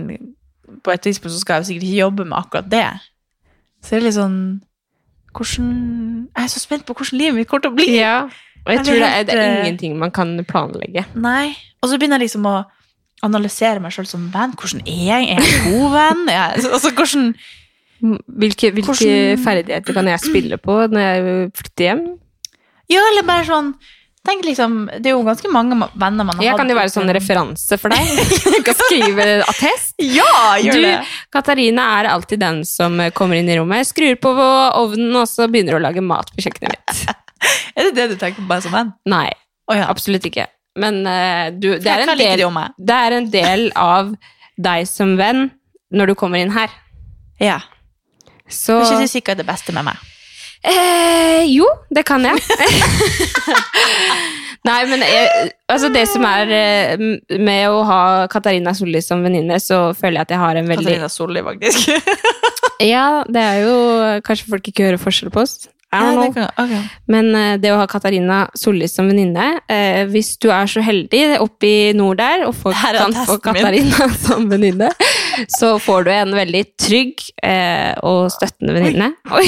[0.84, 2.88] på et tidspunkt så skal jeg sikkert ikke jobbe med akkurat det.
[3.84, 4.40] Så det er litt sånn
[5.38, 5.67] hvordan,
[6.36, 7.88] Jeg er så spent på hvordan livet mitt kommer til å bli.
[7.97, 8.15] Ja.
[8.65, 11.06] Og jeg Jeg tror det er, det er eh, ingenting man kan planlegge.
[11.15, 11.54] Nei.
[11.82, 12.58] Og så begynner jeg liksom å
[13.26, 14.54] analysere meg sjøl som venn.
[14.60, 15.30] Hvordan er jeg?
[15.32, 16.26] Er jeg en god venn?
[16.34, 17.32] Jeg, altså, hvordan
[17.97, 22.04] Hvilke, hvilke Hvordan- ferdigheter kan jeg spille på når jeg flytter hjem?
[22.93, 23.71] Ja, eller bare sånn
[24.28, 26.92] Tenk liksom, Det er jo ganske mange venner man har Jeg hatt kan jo være
[26.92, 28.10] sånn referanse for deg.
[28.58, 29.96] Du kan skrive attest.
[30.18, 30.98] Ja, gjør Du, det!
[31.34, 35.78] Katarina er alltid den som kommer inn i rommet, skrur på ovnen og så begynner
[35.80, 37.24] å lage mat på kjøkkenet mitt.
[37.78, 38.90] Er det det du tenker på bare som venn?
[39.06, 39.28] Nei,
[39.70, 39.86] oh, ja.
[39.92, 40.48] absolutt ikke.
[40.82, 42.44] Men uh, du, det, er en del,
[42.78, 44.10] det er en del av
[44.58, 45.52] deg som venn
[45.94, 46.74] når du kommer inn her.
[47.42, 47.60] Ja.
[48.50, 50.02] Så Du er ikke sikkert det beste med meg.
[50.63, 52.41] Eh, jo, det kan jeg.
[54.67, 56.98] Nei, men jeg, altså det som er eh,
[57.39, 60.89] med å ha Katarina Solli som venninne, så føler jeg at jeg har en veldig
[60.89, 61.91] Katarina Solli, faktisk.
[62.78, 63.78] Ja, det er jo
[64.22, 65.54] Kanskje folk ikke hører forskjell på oss.
[65.88, 66.82] I Ja, det kan, okay.
[67.10, 71.39] Men eh, det å ha Katarina Solli som venninne eh, Hvis du er så heldig
[71.39, 74.17] oppe i nord der, og er kan få Katarina min.
[74.28, 74.91] Som venninne,
[75.58, 79.13] så får du en veldig trygg eh, og støttende venninne.
[79.32, 79.48] Oi!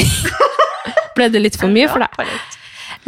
[1.19, 2.39] Ble det litt for mye for deg?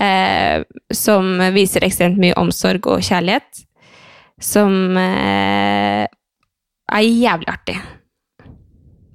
[0.01, 0.63] Eh,
[0.95, 3.63] som viser ekstremt mye omsorg og kjærlighet.
[4.41, 6.05] Som eh,
[6.91, 7.77] er jævlig artig.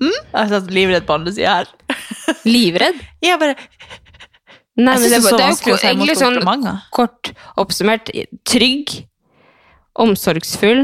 [0.00, 1.70] Jeg har satt livredd på andre sida her.
[2.54, 3.00] Livredd?
[3.24, 3.56] Jeg bare
[4.76, 8.10] Nei, Jeg men det, det det er jo egentlig sånn kort oppsummert
[8.44, 8.90] trygg,
[10.04, 10.82] omsorgsfull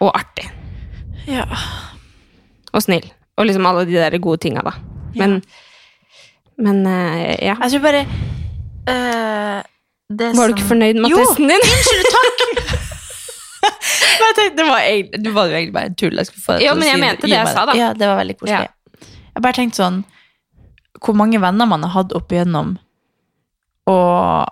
[0.00, 0.46] og artig.
[1.28, 1.44] Ja.
[2.72, 3.04] Og snill.
[3.36, 4.72] Og liksom alle de der gode tinga, da.
[5.20, 5.42] Men,
[6.58, 7.54] men uh, ja.
[7.64, 8.02] Jeg tror bare
[8.88, 9.58] uh,
[10.08, 11.20] det Var du ikke fornøyd med Jo.
[11.22, 11.64] attesten din?
[11.74, 12.44] Unnskyld, takk!
[14.18, 16.20] men jeg tenkte, det var egentlig, det var jo egentlig bare en tull.
[16.20, 17.78] Jeg skulle få Jo, men jeg si mente det jeg sa, da.
[17.78, 18.70] Ja, det var veldig koselig.
[19.38, 19.98] Jeg bare tenkte sånn
[21.04, 22.76] Hvor mange venner man har hatt opp igjennom,
[23.88, 24.48] og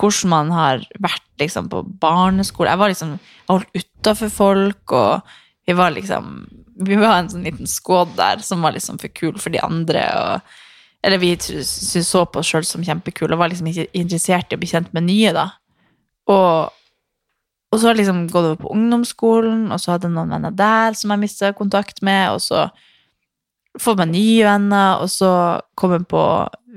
[0.00, 2.70] hvordan man har vært liksom på barneskole.
[2.72, 6.34] Jeg var liksom jeg holdt utafor folk, og vi var liksom
[6.82, 10.00] Vi var en sånn liten skåd der som var liksom for kul for de andre.
[10.16, 10.40] og
[11.02, 14.62] eller vi så på oss sjøl som kjempekule og var liksom ikke interessert i å
[14.62, 15.48] bli kjent med nye, da.
[16.30, 16.70] Og,
[17.72, 20.54] og så har jeg liksom gått over på ungdomsskolen, og så hadde jeg noen venner
[20.54, 22.68] der som jeg mista kontakt med, og så
[23.80, 25.32] fått meg nye venner, og så
[25.78, 26.24] kom jeg på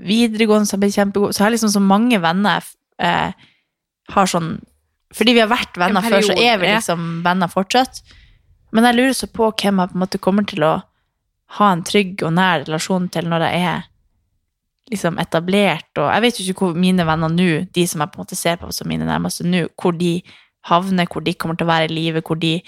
[0.06, 1.36] videregående som ble kjempegod.
[1.36, 3.50] Så jeg har liksom så mange venner jeg eh,
[4.14, 4.54] har sånn
[5.16, 8.02] Fordi vi har vært venner før, så er vi liksom venner fortsatt.
[8.76, 10.72] Men jeg lurer så på hvem jeg på en måte kommer til å
[11.60, 13.86] ha en trygg og nær relasjon til når jeg er
[14.92, 15.90] liksom etablert.
[15.98, 18.38] Og jeg vet jo ikke hvor mine venner nå, de som jeg på en måte
[18.38, 20.22] ser på som mine nærmeste nå, hvor de
[20.70, 22.60] havner, hvor de kommer til å være i livet, hvor de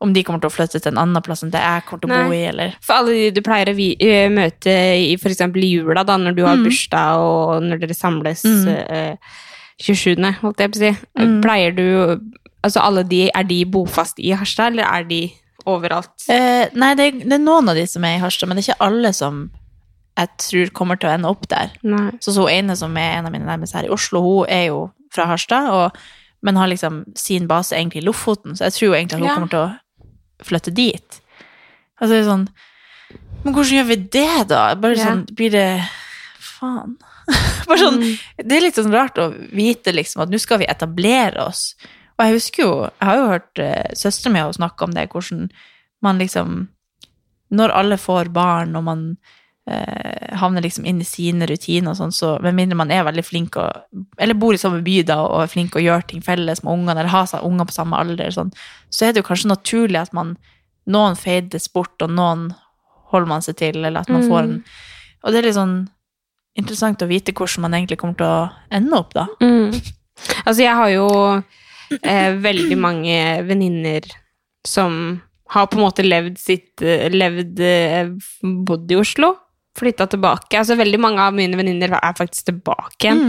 [0.00, 2.10] om de kommer til å flytte til en annen plass enn det jeg kommer til
[2.10, 3.90] å bo i, eller For alle de du pleier å vi,
[4.32, 6.64] møte i i jula, da, når du har Mm.
[6.64, 8.68] bursdag og når dere samles Mm.
[8.90, 9.16] uh,
[9.78, 11.40] 27., holdt jeg på å si, Mm.
[11.42, 12.20] pleier du
[12.62, 15.32] Altså alle de, er de bofast i Harstad, eller er de
[15.66, 16.10] overalt?
[16.28, 18.74] Eh, nei, det det er noen av de som er i Harstad, men det er
[18.74, 19.50] ikke alle som
[20.20, 21.72] jeg tror kommer til å ende opp der.
[21.86, 22.10] Nei.
[22.20, 24.80] Så så ene som er en av mine nærmeste her i Oslo, hun er jo
[25.14, 25.96] fra Harstad, og,
[26.46, 29.34] men har liksom sin base egentlig i Lofoten, så jeg tror egentlig at hun Ja.
[29.34, 31.20] kommer til å flytte dit.
[32.00, 32.48] Altså det er sånn
[33.44, 34.74] Men hvordan gjør vi det, da?
[34.76, 35.04] Bare Ja.
[35.10, 35.88] sånn, blir det
[36.40, 36.96] Faen.
[37.68, 38.18] Bare sånn, Mm.
[38.48, 41.74] Det er litt sånn rart å vite liksom at nå skal vi etablere oss.
[42.18, 45.50] Og jeg husker jo, jeg har jo hørt uh, søsteren min snakke om det, hvordan
[46.02, 46.68] man liksom
[47.50, 49.16] Når alle får barn, og man
[49.70, 53.24] eh, havner liksom inn i sine rutiner og sånn, så med mindre man er veldig
[53.26, 53.84] flink og,
[54.18, 56.98] Eller bor i samme by da, og er flink og gjør ting felles med ungene,
[56.98, 58.52] eller har seg unger på samme alder, sånn,
[58.90, 60.36] så er det jo kanskje naturlig at man
[60.90, 62.48] Noen feides bort, og noen
[63.12, 64.54] holder man seg til, eller at man får en
[65.20, 65.74] Og det er litt sånn
[66.58, 69.26] interessant å vite hvordan man egentlig kommer til å ende opp, da.
[69.44, 69.76] Mm.
[70.42, 71.06] Altså, jeg har jo
[72.00, 74.08] eh, veldig mange venninner
[74.66, 78.10] som har på en måte levd sitt eh, Levd eh,
[78.42, 79.34] Bodd i Oslo.
[79.78, 80.58] Flytta tilbake.
[80.58, 83.20] Altså, veldig mange av mine venninner er faktisk tilbake igjen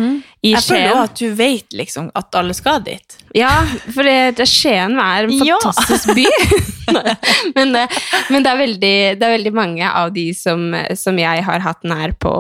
[0.42, 0.56] i Skien.
[0.56, 3.18] Jeg føler at du vet liksom at alle skal dit.
[3.38, 3.52] Ja,
[3.94, 5.60] for det, Skien er en Ja.
[5.62, 6.26] fantastisk by.
[7.58, 7.84] men det,
[8.34, 10.66] men det, er veldig, det er veldig mange av de som,
[10.98, 12.34] som jeg har hatt nær på,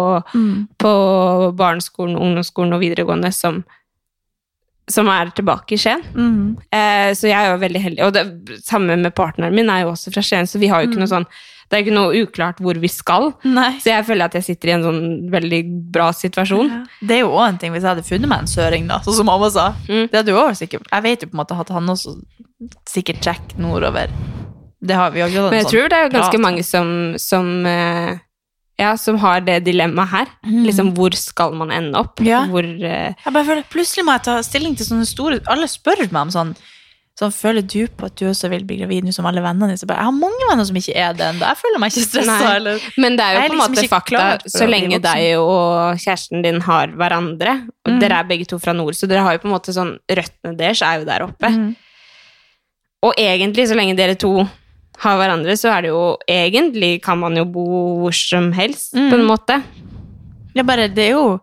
[0.81, 0.95] på
[1.61, 3.61] barneskolen, ungdomsskolen og videregående, som,
[4.89, 6.01] som er tilbake i Skien.
[6.17, 6.57] Mm.
[6.73, 8.03] Eh, så jeg er jo veldig heldig.
[8.09, 10.89] Og det samme med partneren min er jo også fra Skien, så vi har jo
[10.89, 11.29] ikke noe sånn
[11.71, 13.29] Det er ikke noe uklart hvor vi skal.
[13.47, 13.69] Nei.
[13.79, 15.61] Så jeg føler at jeg sitter i en sånn veldig
[15.95, 16.71] bra situasjon.
[16.99, 19.15] Det er jo òg en ting hvis jeg hadde funnet meg en søring, da, sånn
[19.21, 19.69] som mamma sa.
[19.87, 20.09] Mm.
[20.11, 22.17] Det hadde jo også sikkert Jeg vet jo på en måte at han også
[22.91, 24.11] sikkert check nordover.
[24.81, 26.43] Det har vi jo ikke Men jeg sånn tror det er ganske prat.
[26.43, 28.19] mange som, som eh,
[28.81, 30.35] ja, som har det dilemmaet her.
[30.65, 32.19] Liksom, hvor skal man ende opp?
[32.25, 32.43] Ja.
[32.51, 32.83] Hvor, uh...
[32.83, 36.33] Jeg bare føler, Plutselig må jeg ta stilling til sånne store Alle spør meg om
[36.33, 36.53] sånn
[37.19, 39.77] Sånn, Føler du på at du også vil bli gravid nå som alle vennene dine?
[39.91, 41.43] Jeg har mange venner som ikke er det ennå.
[41.51, 42.77] Jeg føler meg ikke stressa.
[43.03, 46.61] Men det er jo på en liksom måte fakta, så lenge deg og kjæresten din
[46.65, 47.99] har hverandre, og Mm.
[47.99, 50.55] dere er begge to fra nord, så dere har jo på en måte sånn Røttene
[50.57, 51.49] deres er jo der oppe.
[51.51, 51.75] Mm.
[53.03, 54.31] Og egentlig, så lenge dere to
[55.01, 57.65] har hverandre, så er det jo Egentlig kan man jo bo
[58.01, 59.09] hvor som helst, Mm.
[59.11, 59.63] på en måte.
[60.53, 61.39] Det, er bare, det er jo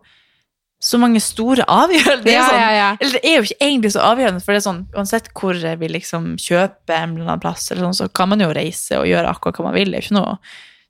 [0.79, 2.23] så mange store avgjørelser.
[2.23, 2.89] Det Ja, sånn, ja, ja.
[2.99, 5.89] Eller det er jo ikke egentlig så avgjørende, for det er sånn, uansett hvor vi
[5.91, 9.33] liksom kjøper en eller annen plass, eller sånn, så kan man jo reise og gjøre
[9.33, 9.91] akkurat hva man vil.
[9.91, 10.37] Det er ikke noe,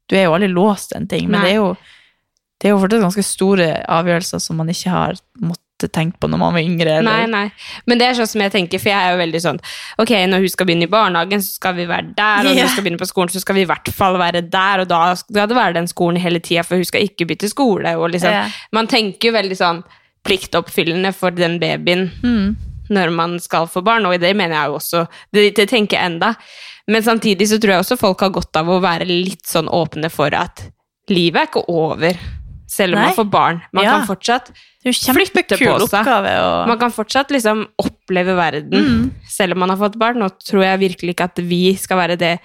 [0.09, 1.47] du er jo aldri låst til en ting, men Nei.
[1.47, 1.71] det er jo
[2.59, 6.37] det er jo fortsatt ganske store avgjørelser som man ikke har måttet tenke på når
[6.41, 6.97] man var yngre.
[6.99, 7.03] Eller?
[7.07, 7.51] Nei, nei.
[7.87, 9.59] Men det er sånn som jeg tenker, for jeg er jo veldig sånn
[9.99, 12.69] Ok, når hun skal begynne i barnehagen, så skal vi være der, og når hun
[12.73, 15.47] skal begynne på skolen, så skal vi i hvert fall være der, og da skal
[15.47, 18.43] det være den skolen hele tida, for hun skal ikke bytte skole, og liksom Ja.
[18.71, 19.83] Man tenker jo veldig sånn
[20.27, 22.55] pliktoppfyllende for den babyen Mm.
[22.89, 25.07] når man skal få barn, og det mener jeg jo også.
[25.33, 26.35] Det, det tenker jeg enda.
[26.87, 30.09] Men samtidig så tror jeg også folk har godt av å være litt sånn åpne
[30.09, 30.63] for at
[31.09, 32.17] livet er ikke over.
[32.69, 33.07] Selv om Nei.
[33.09, 33.61] man får barn.
[33.73, 33.97] Man Ja.
[33.97, 36.07] kan fortsatt Flytte på seg.
[36.07, 36.67] Og...
[36.69, 39.11] man kan fortsatt liksom oppleve verden, Mm.
[39.27, 40.19] selv om man har fått barn.
[40.21, 42.39] Nå tror jeg virkelig ikke at vi skal være det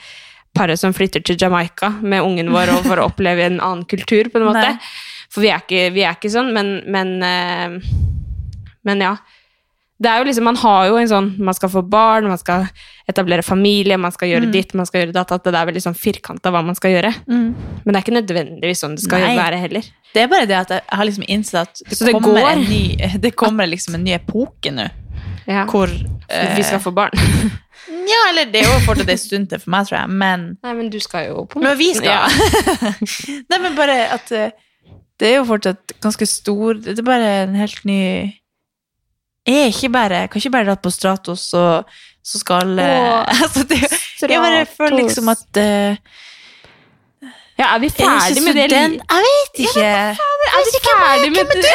[0.55, 4.31] paret som flytter til Jamaica med ungen vår og for å oppleve en annen kultur,
[4.31, 4.63] på en måte.
[4.63, 4.79] Nei.
[5.31, 7.79] For vi er ikke, vi er ikke sånn, men, men, eh,
[8.85, 9.17] men ja.
[10.05, 12.67] Det er jo liksom, Man har jo en sånn Man skal få barn, man skal
[13.09, 14.33] etablere familie, man skal Mm.
[14.35, 15.33] gjøre ditt, man skal gjøre datt.
[15.33, 17.11] At det er veldig sånn firkanta hva man skal gjøre.
[17.29, 17.49] Mm.
[17.85, 19.35] Men det er ikke nødvendigvis sånn det skal Nei.
[19.37, 19.89] være heller.
[20.15, 22.53] Det er bare det at jeg har liksom innsett at det, det kommer, går?
[22.53, 22.85] En ny,
[23.27, 24.89] det kommer liksom en ny epoke nå,
[25.49, 25.67] Ja.
[25.67, 27.13] hvor Vi skal få barn.
[28.05, 30.73] Ja, eller det er jo fortsatt en stund til for meg, tror jeg, men Nei,
[30.79, 32.07] men du skal jo på Men vi skal.
[32.07, 32.29] Ja.
[33.51, 34.51] Nei, men bare at eh,
[35.21, 37.99] det er jo fortsatt ganske stor Det er bare en helt ny
[39.47, 41.85] Jeg ikke bare Kan ikke bare dra på Stratos, og
[42.25, 43.81] så skal eh, Åh, altså, det,
[44.23, 45.97] Jeg bare føler liksom at uh,
[47.59, 48.95] Ja, er vi er ferdig med det Jeg
[49.27, 49.83] vet ikke.
[49.85, 50.17] Jeg
[50.57, 50.95] vet ikke.
[50.99, 51.75] Er vi ferdig med det?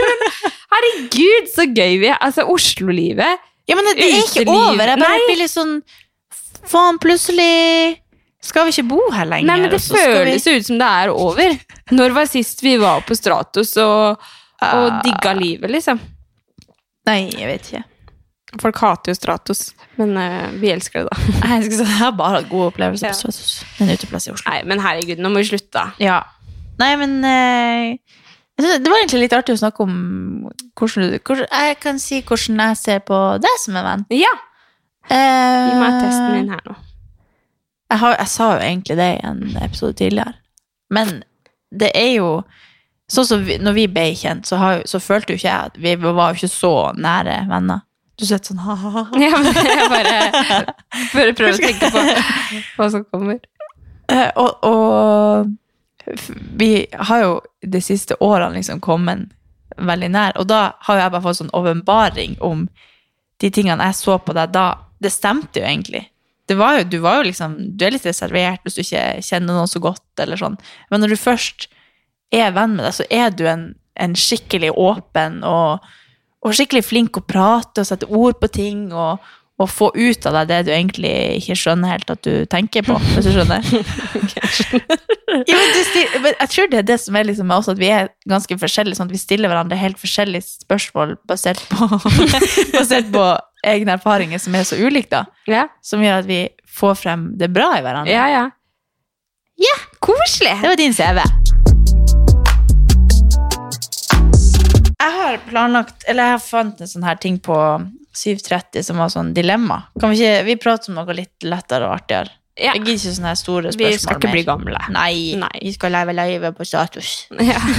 [0.72, 2.20] Herregud, så gøy vi er.
[2.22, 3.40] Altså, Oslo-livet.
[3.66, 4.84] Ja, men det, er ikke over.
[4.86, 5.80] Jeg bare blir litt sånn
[6.70, 7.98] Faen, plutselig
[8.44, 9.48] skal vi ikke bo her lenger.
[9.50, 11.56] Nei, men det føles vi- ut som det er over.
[11.92, 14.16] Når var sist vi var på Stratos og,
[14.60, 15.00] og Ah.
[15.04, 16.00] digga livet, liksom?
[17.08, 17.84] Nei, jeg vet ikke.
[18.60, 19.60] Folk hater jo Stratos,
[19.96, 21.34] men uh, vi elsker det, da.
[21.54, 23.12] Jeg, skal si, jeg har bare hatt gode opplevelser Ja.
[23.14, 23.52] på Stratos.
[23.80, 24.50] En uteplass i Oslo.
[24.50, 25.84] Nei, men herregud, nå må vi slutte, da.
[26.02, 26.16] Ja.
[26.82, 28.18] Nei, men uh,
[28.60, 29.94] Det var egentlig litt artig å snakke om
[30.76, 34.06] hvordan, du- hvordan Jeg kan si hvordan jeg ser på deg som en venn.
[34.18, 34.34] Ja,
[35.10, 36.74] Uh, gi meg testen din her nå.
[37.90, 40.34] Jeg, har, jeg sa jo egentlig det i en episode tidligere.
[40.94, 41.24] Men
[41.74, 42.28] det er jo
[43.10, 45.78] Sånn som vi, når vi ble kjent, så, har, så følte jo ikke jeg at
[45.82, 47.82] vi var jo ikke så nære venner.
[48.20, 49.06] Du sitter sånn ha-ha-ha.
[49.24, 50.74] Ja, jeg bare,
[51.14, 52.04] bare prøver å tenke på
[52.76, 53.40] hva som kommer.
[54.12, 56.14] Eh, og, og
[56.60, 59.30] vi har jo de siste årene liksom kommet
[59.80, 62.66] veldig nær, og da har jo jeg bare fått sånn åpenbaring om
[63.40, 64.68] de tingene jeg så på deg da.
[65.00, 66.04] Det stemte jo egentlig.
[66.50, 69.54] Det var jo, du var jo liksom, du er litt reservert hvis du ikke kjenner
[69.54, 70.58] noen så godt, eller sånn.
[70.92, 71.70] Men når du først
[72.32, 73.66] er venn med deg, så er du en,
[74.00, 75.84] en skikkelig åpen og,
[76.46, 79.18] og skikkelig flink å prate og sette ord på ting og,
[79.60, 81.10] og få ut av deg det du egentlig
[81.42, 83.60] ikke skjønner helt at du tenker på, hvis du skjønner.
[85.30, 87.78] Ja, men du stil- men jeg tror det er det som er liksom også, at
[87.78, 88.96] vi er ganske forskjellige.
[88.98, 91.86] Sånn at vi stiller hverandre helt forskjellige spørsmål basert på,
[92.74, 93.22] basert på
[93.70, 95.22] egne erfaringer som er så ulike, da.
[95.46, 96.40] Ja, Som gjør at vi
[96.80, 98.10] får frem det bra i hverandre.
[98.10, 98.26] ja.
[99.68, 99.76] ja.
[100.02, 100.56] Koselig!
[100.64, 101.22] Det var din CV.
[105.00, 107.56] Jeg har planlagt, eller jeg har fant en sånn her ting på
[108.16, 109.84] 7.30 som var sånn dilemma.
[110.00, 112.34] Kan vi ikke, vi prater om noe litt lettere og artigere.
[112.60, 112.74] Ja.
[112.74, 113.94] Jeg gidder ikke sånne store spørsmål mer.
[113.94, 114.34] Vi skal ikke mer.
[114.34, 114.80] bli gamle.
[114.92, 115.52] Nei, Nei.
[115.62, 117.14] vi skal leve livet på status.
[117.50, 117.60] Ja.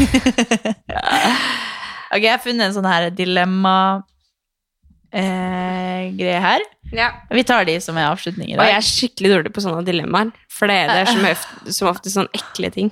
[2.12, 4.04] Ok, jeg har funnet en sånn her dilemma
[5.16, 6.12] eh,
[6.44, 6.66] her.
[6.92, 7.06] ja.
[7.32, 10.34] Vi tar de som er avslutning i Og jeg er skikkelig dårlig på sånne dilemmaer.
[10.52, 11.46] For det er, det som, er,
[11.78, 12.92] som ofte sånn ekle ting.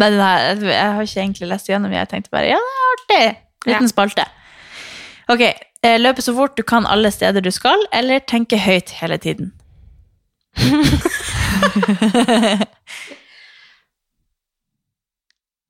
[0.00, 3.36] Nei, jeg, jeg har ikke egentlig lest igjennom, jeg tenkte bare, ja, det er artig.
[3.66, 3.90] Liten Ja.
[3.92, 4.24] spalte.
[5.28, 5.40] Ok,
[5.84, 9.52] eh, løpe så fort du kan alle steder du skal, eller tenke høyt hele tiden.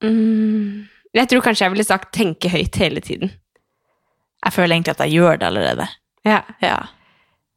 [0.03, 0.87] Mm.
[1.14, 3.31] Jeg tror kanskje jeg ville sagt 'tenke høyt' hele tiden.
[4.45, 5.87] Jeg føler egentlig at jeg gjør det allerede.
[6.25, 6.41] Ja.
[6.62, 6.77] Ja.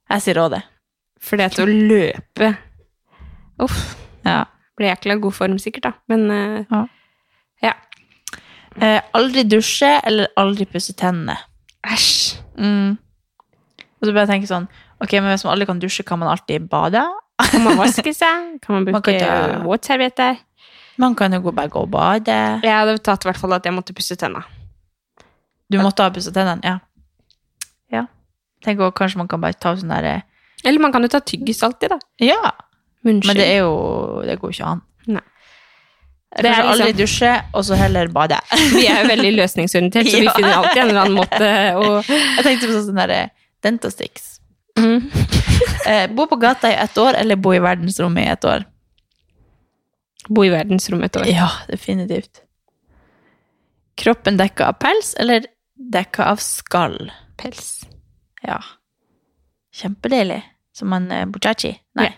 [0.09, 0.61] Jeg sier også det.
[1.21, 2.57] For det å løpe
[3.59, 3.95] Uff.
[4.25, 4.43] Ja.
[4.75, 5.93] Blir jækla god form, sikkert, da.
[6.11, 6.81] Men eh, Ja.
[7.63, 7.73] ja.
[8.81, 11.37] Eh, aldri dusje, eller aldri pusse tennene.
[11.87, 12.41] Æsj.
[12.59, 12.97] Mm.
[14.01, 14.65] Og så bare tenke sånn,
[14.99, 17.03] ok, men hvis man aldri kan dusje, kan man alltid bade?
[17.51, 18.57] Kan man vaske seg?
[18.63, 19.15] Kan man bruke
[19.63, 20.37] våtservietter?
[20.97, 22.35] Man kan jo gå bare gå og bade.
[22.63, 24.43] Jeg hadde tatt i hvert fall at jeg måtte pusse tennene.
[25.71, 26.77] Du måtte ha pusset tennene, ja.
[27.91, 28.05] Ja.
[28.63, 30.23] Tenk også, kanskje man kan bare ta sånn der,
[30.63, 31.99] Eller man kan jo ta tyggis alltid, da.
[32.23, 32.51] ja,
[33.05, 33.27] Munnskyld.
[33.29, 34.81] men det er jo, det går ikke an.
[35.07, 35.21] Nei.
[36.35, 38.39] Det Det er aldri liksom- dusje, og så heller bade.
[38.75, 40.33] Vi er jo veldig løsningsorientert, så vi Ja.
[40.35, 41.49] finner alltid en eller annen måte
[41.79, 43.29] å Jeg tenkte på sånn der
[43.63, 44.39] dentastix.
[44.77, 45.11] mm.
[45.87, 48.65] Eh, bo på gata i ett år, eller bo i verdensrommet i ett år?
[50.27, 51.27] bo i verdensrommet et år.
[51.29, 52.41] Ja, definitivt.
[53.95, 55.45] Kroppen dekka av pels, eller
[55.77, 57.11] dekka av skall?
[57.37, 57.85] Pels.
[58.41, 58.57] Ja.
[59.75, 60.41] Kjempedeilig.
[60.73, 61.75] Som en eh, Buchachi.
[61.95, 62.09] Nei.
[62.09, 62.11] Ja.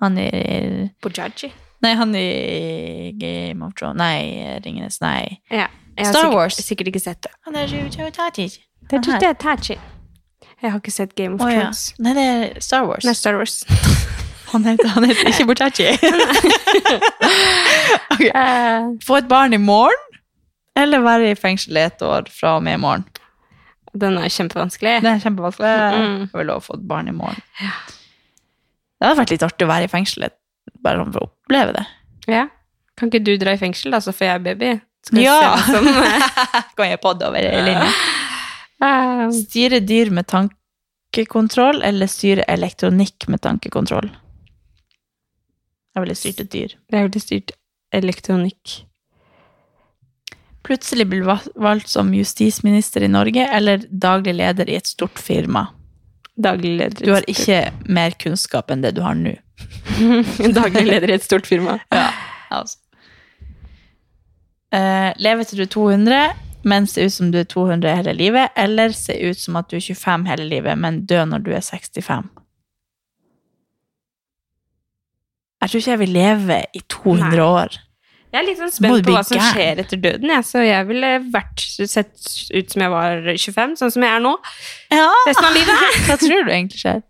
[0.00, 1.50] Han er Bojaji.
[1.82, 5.38] Nei, han i Game of Thrones Nei, Ringenes Nei.
[5.50, 5.68] Ja.
[5.98, 6.58] Jeg har Star Wars.
[6.62, 7.30] sikkert ikke sett det.
[7.46, 7.66] Han er.
[7.66, 9.78] Det er Tachi.
[10.62, 11.60] Jeg har ikke sett Game of ja.
[11.60, 11.94] Thrones.
[11.98, 13.04] Nei, det er Star Wars.
[13.06, 13.64] Nei, Star Wars.
[14.48, 15.90] Han heter, han heter ikke Bojaji.
[18.14, 18.22] Ok.
[18.24, 20.16] Eh, Få et barn i morgen,
[20.76, 23.04] eller være i fengsel i et år fra og med i morgen?
[23.98, 24.98] den er kjempevanskelig.
[25.02, 25.68] Det er kjempevanskelig.
[25.68, 26.18] Mm.
[26.20, 27.40] Jeg vil lov å få et barn i morgen.
[28.98, 30.34] Det hadde vært litt artig å være i fengselet,
[30.82, 31.84] bare sånn for å oppleve det.
[32.28, 32.46] Ja.
[32.98, 34.72] Kan ikke du dra i fengsel, da, så får jeg baby?
[35.06, 35.56] Skal Ja.
[35.68, 35.86] som
[36.76, 37.86] kan jeg podde over linja.
[38.82, 39.30] Um.
[39.34, 44.10] Styre dyr med tankekontroll, eller styre elektronikk med tankekontroll?
[45.94, 46.74] Jeg ville styrt et dyr.
[46.92, 47.54] Jeg ville styrt
[47.94, 48.74] elektronikk.
[50.66, 51.24] Plutselig blir
[51.56, 55.68] valgt som justisminister i Norge, eller daglig leder i et stort firma.
[56.38, 57.04] Daglig leder.
[57.04, 59.34] Du har ikke mer kunnskap enn det du har nå.
[60.58, 61.80] Daglig leder i et stort firma.
[61.94, 62.10] Ja,
[62.54, 62.78] altså.
[64.68, 66.18] Uh, leve til du er 200,
[66.68, 69.78] men se ut som du er 200 hele livet, eller se ut som at du
[69.78, 72.28] er 25 hele livet, men dø når du er 65.
[75.58, 77.42] Jeg tror ikke jeg vil leve i 200 Nei.
[77.42, 77.78] år.
[78.28, 80.44] Jeg er litt sånn spent på hva som skjer etter døden, jeg.
[80.44, 84.34] så jeg ville vært sett ut som jeg var 25, sånn som jeg er nå.
[84.92, 85.06] Ja.
[85.28, 85.86] Resten av livet.
[86.08, 87.00] Hva tror du egentlig skjer?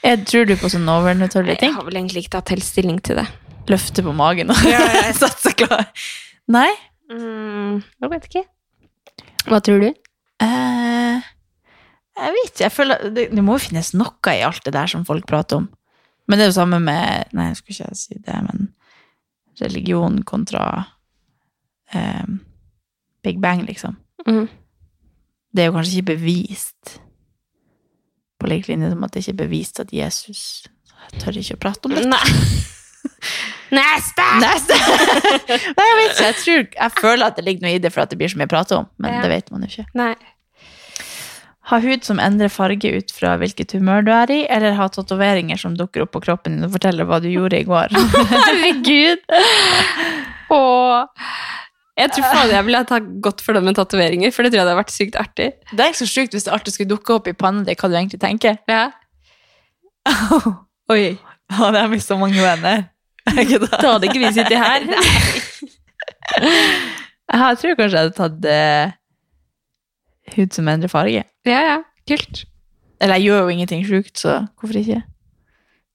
[0.00, 3.18] Jeg tror du på sånn overnaturlige Jeg har vel egentlig ikke tatt helt stilling til
[3.20, 3.26] det.
[3.68, 5.10] Løfte på magen og Ja, ja,
[5.44, 5.90] seg klar.
[6.50, 6.70] Nei?
[7.10, 8.46] Mm, jeg vet ikke.
[9.50, 9.90] Hva tror du?
[10.40, 11.18] Uh,
[12.16, 12.64] jeg vet ikke.
[12.64, 15.64] Jeg føler, det, det må jo finnes noe i alt det der som folk prater
[15.64, 15.68] om.
[16.30, 18.70] Men det er jo samme med Nei, jeg skulle ikke si det, men
[19.62, 20.64] religion kontra
[21.94, 22.24] eh,
[23.24, 23.96] Big Bang, liksom.
[24.26, 24.48] Mm.
[25.52, 26.98] Det er jo kanskje ikke bevist
[28.40, 30.42] på lik linje som at det ikke er bevist at Jesus
[31.10, 32.04] Jeg tør ikke å prate om det.
[32.08, 32.20] Nei.
[33.80, 34.24] Neste!
[34.42, 34.76] Neste!
[35.78, 36.24] Nei, jeg vet ikke.
[36.26, 38.38] Jeg, tror, jeg føler at det ligger noe i det for at det blir så
[38.40, 39.20] mye å prate om, men Ja.
[39.24, 39.86] det vet man jo ikke.
[39.98, 40.14] Nei.
[41.70, 45.60] Ha hud som endrer farge ut fra hvilket humør du er i, eller ha tatoveringer
[45.60, 47.94] som dukker opp på kroppen din og forteller hva du gjorde i går.
[48.32, 49.22] Herregud!
[50.50, 51.06] Og
[52.00, 54.66] jeg tror faen jeg ville ha gått for det med tatoveringer, for det tror jeg
[54.66, 55.50] hadde vært sykt artig.
[55.70, 57.90] Det er ikke så sjukt hvis det artig skulle dukke opp i pannen din hva
[57.92, 58.58] du egentlig tenker.
[58.70, 58.88] Ja.
[60.94, 61.04] Oi.
[61.50, 62.88] Ja, det har så mange venner.
[63.30, 63.44] Da?
[63.76, 64.80] Da hadde ikke vi sittet her.
[67.30, 68.90] Jeg tror kanskje jeg hadde tatt eh,
[70.38, 71.24] hud som endrer farge.
[71.48, 71.76] Ja, ja.
[72.08, 72.44] Kult.
[73.00, 75.02] Eller jeg gjør jo ingenting sjukt, så hvorfor ikke?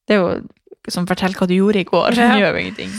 [0.07, 2.13] Det er jo som fortell hva du gjorde i går.
[2.17, 2.31] Ja.
[2.39, 2.91] Gjør jo ingenting.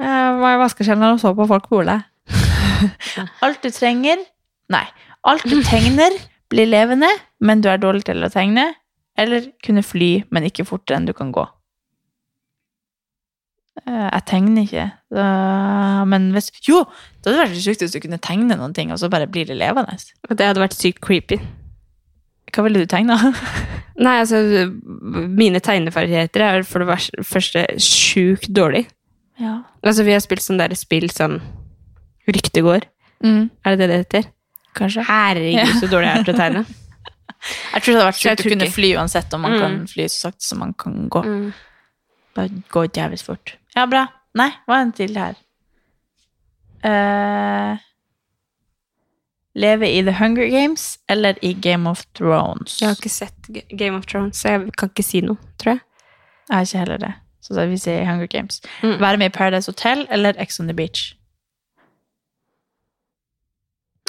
[0.00, 1.68] Jeg var i vaskekjelleren og så på folk.
[3.44, 4.22] Alt du trenger
[4.72, 4.84] Nei.
[5.24, 6.12] Alt du tegner,
[6.52, 7.08] blir levende,
[7.40, 8.74] men du er dårlig til å tegne.
[9.16, 11.44] Eller kunne fly, men ikke fortere enn du kan gå.
[13.86, 14.86] Eh, Jeg tegner ikke.
[15.14, 16.80] Da- men hvis Jo!
[17.22, 19.56] Det hadde vært sjukt hvis du kunne tegne noen ting, og så bare blir det
[19.56, 19.94] levende.
[20.28, 21.38] Det hadde vært sykt creepy.
[22.54, 23.16] Hva ville du tegne?
[24.04, 24.40] Nei, altså,
[24.82, 28.84] mine tegneferdigheter er for det første sjukt dårlig.
[29.38, 29.60] Ja.
[29.82, 31.40] Altså, vi har spilt sånn der spill sånn
[32.26, 32.84] går.
[33.24, 34.30] Mm, Er det det det heter?
[34.74, 35.04] kanskje.
[35.06, 36.64] Herregud, så dårlig jeg er til å tegne.
[37.74, 39.60] Jeg tror det hadde vært sjukt å kunne fly uansett om man Mm.
[39.60, 41.20] kan fly så sakte som man kan gå.
[41.24, 41.52] Mm.
[42.34, 43.52] Bare gå jævlig fort.
[43.76, 44.06] Ja, bra.
[44.34, 45.36] Nei, hva er en til her?
[46.84, 47.78] Uh,
[49.54, 52.80] leve i The Hunger Games eller i Game of Thrones?
[52.80, 55.84] Jeg har ikke sett Game of Thrones, så jeg kan ikke si noe, tror jeg.
[56.48, 57.12] Jeg har ikke heller det.
[57.44, 58.60] Så vi sier Hunger Games.
[58.82, 58.98] Mm.
[59.00, 61.12] Være med i Paradise Hotel eller Ex on the Beach?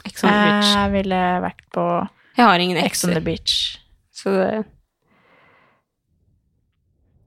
[0.05, 0.69] Ex on the Beach.
[0.75, 1.85] Jeg ville vært på
[2.37, 3.77] Jeg har ingen Ex on the Beach.
[4.15, 4.65] så det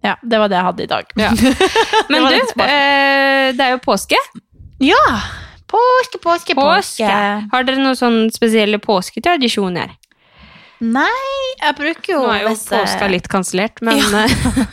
[0.08, 1.12] Ja, det var det jeg hadde i dag.
[1.20, 1.30] Ja.
[2.10, 4.18] Men du, eh, det er jo påske.
[4.82, 5.04] Ja!
[5.68, 7.04] Påske, påske, påske.
[7.04, 7.48] Påske.
[7.52, 9.90] Har dere noen sånne spesielle påsketradisjoner?
[10.80, 11.08] Nei,
[11.58, 14.24] jeg bruker jo Nå er jo hvis jeg- påska litt kansellert, men Ja.
[14.24, 14.28] eh,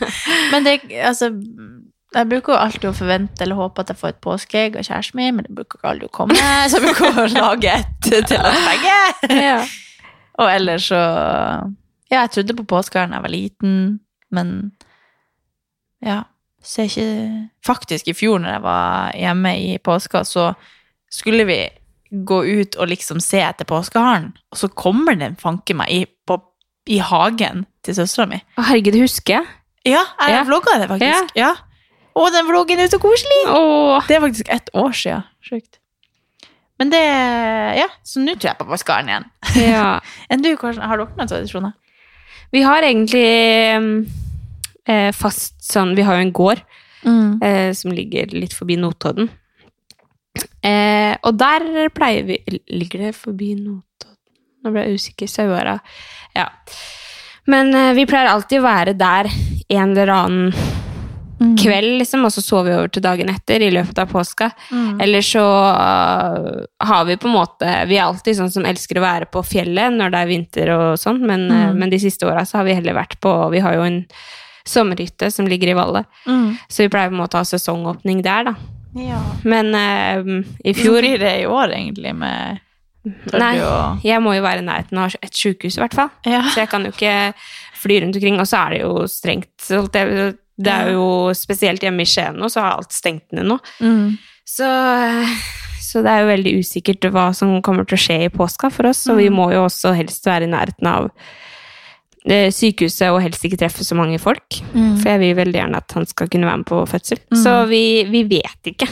[0.52, 1.32] Men det, altså
[2.14, 5.18] Jeg bruker jo alltid å forvente eller håpe at jeg får et påskeegg av kjæresten
[5.18, 6.36] min, men det bruker ikke aldri å komme,
[6.70, 9.40] så jeg bruker å lage et til oss begge.
[9.42, 9.58] ja.
[10.38, 11.00] Og ellers så
[12.08, 13.76] Ja, jeg trodde på påskeharen da jeg var liten,
[14.30, 14.54] men
[16.04, 16.22] ja.
[16.66, 20.48] Ser ikke Faktisk, i fjor når jeg var hjemme i påska, så
[21.12, 21.58] skulle vi
[22.26, 26.40] gå ut og liksom se etter påskeharen, og så kommer den fanke meg i, på,
[26.90, 28.40] i hagen til søstera mi.
[28.58, 29.46] Å, Herregud, det husker jeg.
[29.86, 30.42] Ja, jeg Ja.
[30.48, 31.36] vlogga det faktisk.
[31.38, 31.52] Ja.
[32.18, 33.40] Og den vloggen er så koselig!
[33.52, 34.02] Åh.
[34.08, 35.22] Det er faktisk ett år siden.
[35.46, 35.78] Sjukt.
[36.80, 37.04] Men det
[37.78, 39.30] Ja, så nå tror jeg på påskeharen igjen.
[39.70, 40.00] Ja.
[40.30, 41.72] Enn du, Karsten, har dere noen tradisjoner?
[42.52, 44.06] Vi har egentlig
[44.86, 46.62] eh, fast sånn Vi har jo en gård
[47.42, 49.28] eh, som ligger litt forbi Notodden.
[50.62, 53.82] Eh, og der pleier vi Ligger det forbi Notodden?
[54.64, 55.30] Nå ble jeg usikker.
[55.30, 55.76] Sauara.
[56.34, 56.48] Ja.
[57.46, 59.30] Men eh, vi pleier alltid å være der
[59.68, 60.52] en eller annen
[61.36, 61.50] Mm.
[61.60, 64.46] kveld, liksom, og så sover vi over til dagen etter i løpet av påska.
[64.72, 65.00] Mm.
[65.04, 69.02] Eller så uh, har vi på en måte Vi er alltid sånn som elsker å
[69.04, 71.76] være på fjellet når det er vinter og sånn, men, øh, Mm.
[71.82, 73.98] men de siste åra så har vi heller vært på Vi har jo en
[74.66, 76.56] sommerhytte som ligger i Valle, Mm.
[76.68, 78.54] så vi pleier på en måte å ha sesongåpning der, da.
[78.96, 79.18] Ja.
[79.44, 82.62] Men øh, i fjor blir det i år, egentlig, med
[83.32, 84.00] Nei, og...
[84.02, 86.08] jeg må jo være i nærheten av et sjukehus, i hvert fall.
[86.26, 86.40] Ja.
[86.50, 87.32] Så jeg kan jo ikke
[87.78, 89.68] fly rundt omkring, og så er det jo strengt.
[90.58, 91.04] Det, er jo
[91.36, 93.58] spesielt hjemme i Skien nå, så har alt stengt ned nå.
[93.84, 94.16] Mm.
[94.48, 94.66] Så,
[95.86, 98.88] så det er jo veldig usikkert hva som kommer til å skje i påska for
[98.90, 99.36] oss, og vi Mm.
[99.38, 101.10] må jo også helst være i nærheten av
[102.26, 104.58] sykehuset og helst ikke treffe så mange folk.
[104.74, 104.96] Mm.
[105.00, 107.20] For jeg vil veldig gjerne at han skal kunne være med på fødsel.
[107.30, 107.42] Mm.
[107.42, 108.88] Så vi, vi vet ikke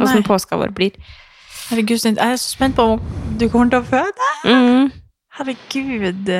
[0.00, 0.96] åssen påska vår blir.
[1.70, 3.02] Herregud, jeg er så spent på om
[3.38, 4.30] du kommer til å føde.
[4.48, 4.88] Mm.
[5.38, 6.32] Herregud.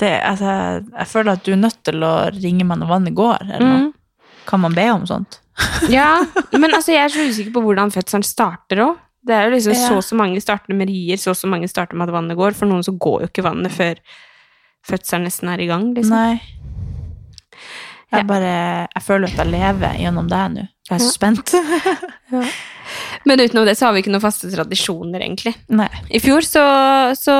[0.00, 0.52] Det, altså,
[0.86, 3.46] jeg føler at du er nødt til å ringe meg når vannet går.
[3.48, 3.80] Eller noe.
[3.88, 4.28] Mm.
[4.48, 5.38] Kan man be om sånt?
[5.92, 6.22] Ja,
[6.54, 9.00] men altså, jeg er så usikker på hvordan fødselen starter òg.
[9.22, 9.82] Det er jo liksom Ja.
[9.86, 12.38] så og så mange starter med rier, så og så mange starter med at vannet
[12.38, 12.56] går.
[12.58, 14.00] For noen så går jo ikke vannet før
[14.88, 15.90] fødselen nesten er i gang.
[15.96, 16.16] Liksom.
[16.16, 16.40] Nei.
[18.12, 20.64] Jeg bare Jeg føler at jeg lever gjennom det nå.
[20.90, 21.52] Jeg er så spent.
[23.28, 25.54] Men utenom det så har vi ikke noen faste tradisjoner, egentlig.
[25.72, 25.86] Nei.
[26.12, 26.64] I fjor så,
[27.16, 27.36] så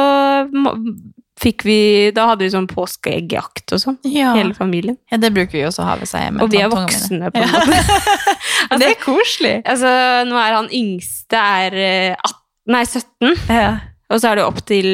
[1.43, 1.77] fikk vi
[2.15, 4.33] Da hadde vi sånn påskeeggjakt og sånn, Ja.
[4.39, 4.97] hele familien.
[5.11, 6.45] ja, det bruker vi også å ha ved seg hjemme.
[6.45, 7.33] Og vi er voksne, mine.
[7.35, 7.81] på en måte.
[8.71, 9.55] altså, det er koselig.
[9.67, 9.93] Altså,
[10.31, 12.39] nå er han yngste er eh, 18,
[12.77, 13.73] nei, 17, Ja.
[14.09, 14.93] og så er det opp til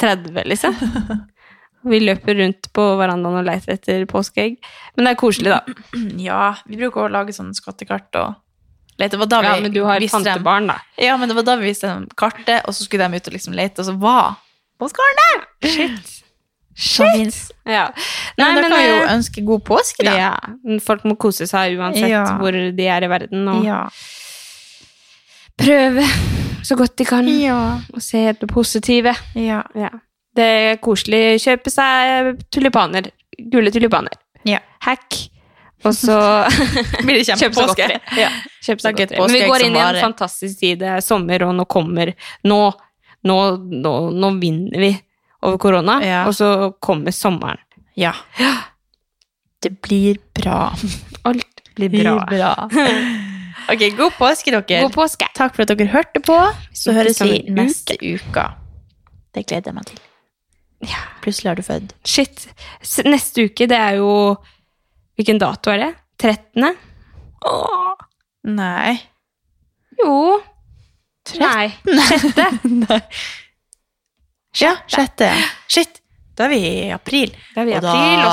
[0.00, 0.74] 30, liksom.
[1.84, 4.58] Vi løper rundt på verandaen og leter etter påskeegg.
[4.96, 5.60] Men det er koselig, da.
[6.28, 8.34] ja, vi bruker å lage sånne skattekart og
[9.00, 9.14] lete.
[9.16, 10.78] Det var da Ja, men du har tantebarn, da.
[11.00, 13.36] Ja, men det var da vi viste dem kartet, og så skulle de ut og
[13.38, 14.34] liksom lete, og så var
[14.80, 15.46] påskeharen der!
[15.70, 16.16] Shit.
[16.80, 17.38] Shit.
[17.68, 17.88] Ja.
[18.38, 20.12] Nei, men da kan vi jo eh, ønske god påske, da.
[20.16, 20.30] ja,
[20.64, 22.22] men folk må kose seg uansett Ja.
[22.40, 23.80] hvor de er i verden, og Ja.
[25.60, 26.04] prøve
[26.64, 27.80] så godt de kan Ja.
[27.92, 29.14] og se det positive.
[29.34, 29.62] ja.
[29.74, 29.88] Ja.
[30.40, 31.22] Det er koselig.
[31.44, 33.10] Kjøpe seg tulipaner.
[33.52, 34.16] Gule tulipaner.
[34.48, 34.62] Ja.
[34.86, 35.18] Hack.
[35.84, 36.16] Og så
[37.06, 37.86] Blir det kjempepåske.
[38.20, 38.28] Ja.
[38.64, 39.20] Kjøp seg godteri.
[39.20, 40.80] Men vi går inn i en fantastisk tid.
[40.82, 42.12] Det er sommer, og nå kommer
[42.48, 42.58] Nå,
[43.28, 43.36] nå,
[43.84, 44.90] nå, nå vinner vi
[45.40, 46.18] over korona, Ja.
[46.28, 46.50] og så
[46.84, 47.60] kommer sommeren.
[47.96, 48.12] ja.
[49.60, 50.70] Det blir bra.
[51.28, 52.14] Alt blir bra.
[52.28, 52.68] blir bra.
[53.68, 54.82] Ok, god påske, dere.
[54.86, 55.26] God påske!
[55.36, 56.36] Takk for at dere hørte på.
[56.72, 58.46] Så høres vi neste uke.
[59.36, 60.00] Det gleder jeg meg til.
[60.86, 61.00] Ja.
[61.20, 61.92] Plutselig har du født.
[62.08, 62.46] Shit.
[63.04, 64.36] Neste uke, det er jo
[65.20, 65.90] Hvilken dato er det?
[66.22, 66.76] 13.
[67.50, 68.04] Åh.
[68.48, 68.94] Nei.
[70.00, 70.14] Jo.
[71.40, 71.66] Nei.
[71.84, 72.46] Sjette?
[72.86, 73.00] Nei.
[74.60, 75.28] Ja, sjette.
[75.70, 76.00] Shit.
[76.40, 77.34] Da er vi i april.
[77.52, 78.30] Da er vi i og april, da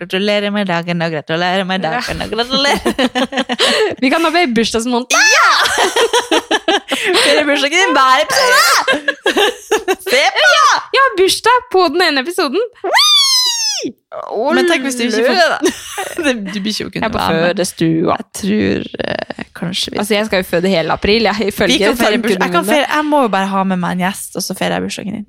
[0.00, 2.82] Gratulerer med dagen og gratulerer med dagen og gratulerer.
[4.02, 5.14] Vi kan ha bursdagsmåned.
[5.14, 5.52] Ja!
[7.38, 9.14] har bursdagen din hver episode!
[10.10, 10.50] Se på!
[10.96, 12.66] Jeg har bursdag på den ene episoden.
[13.78, 15.38] Men tenk hvis du ikke får
[16.26, 17.46] Det- Du blir ikke å Jeg kunne være med.
[17.46, 18.18] fødestua.
[18.18, 21.52] Jeg tror uh, kanskje vi Altså, jeg skal jo føde hele april, jeg.
[21.54, 21.54] Jeg,
[21.94, 25.20] kan jeg må jo bare ha med meg en gjest, og så feirer jeg bursdagen
[25.20, 25.28] din.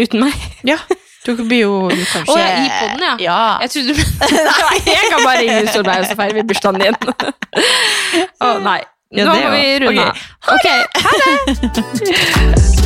[0.00, 0.32] Uten meg?
[0.64, 0.78] Ja.
[1.26, 3.14] Du blir jo kanskje Å, oh, i poden, ja.
[3.20, 3.58] ja.
[3.66, 4.00] Jeg trodde du
[4.64, 6.96] Nei, jeg kan bare ringe Solveig, og så feirer vi bursdagen din.
[6.96, 8.80] Å oh, nei.
[9.10, 10.14] Ja, Nå må vi runde av.
[10.54, 10.66] Ok,
[11.02, 11.32] ha det!
[11.90, 12.80] Okay.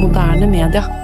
[0.00, 0.99] moderne media.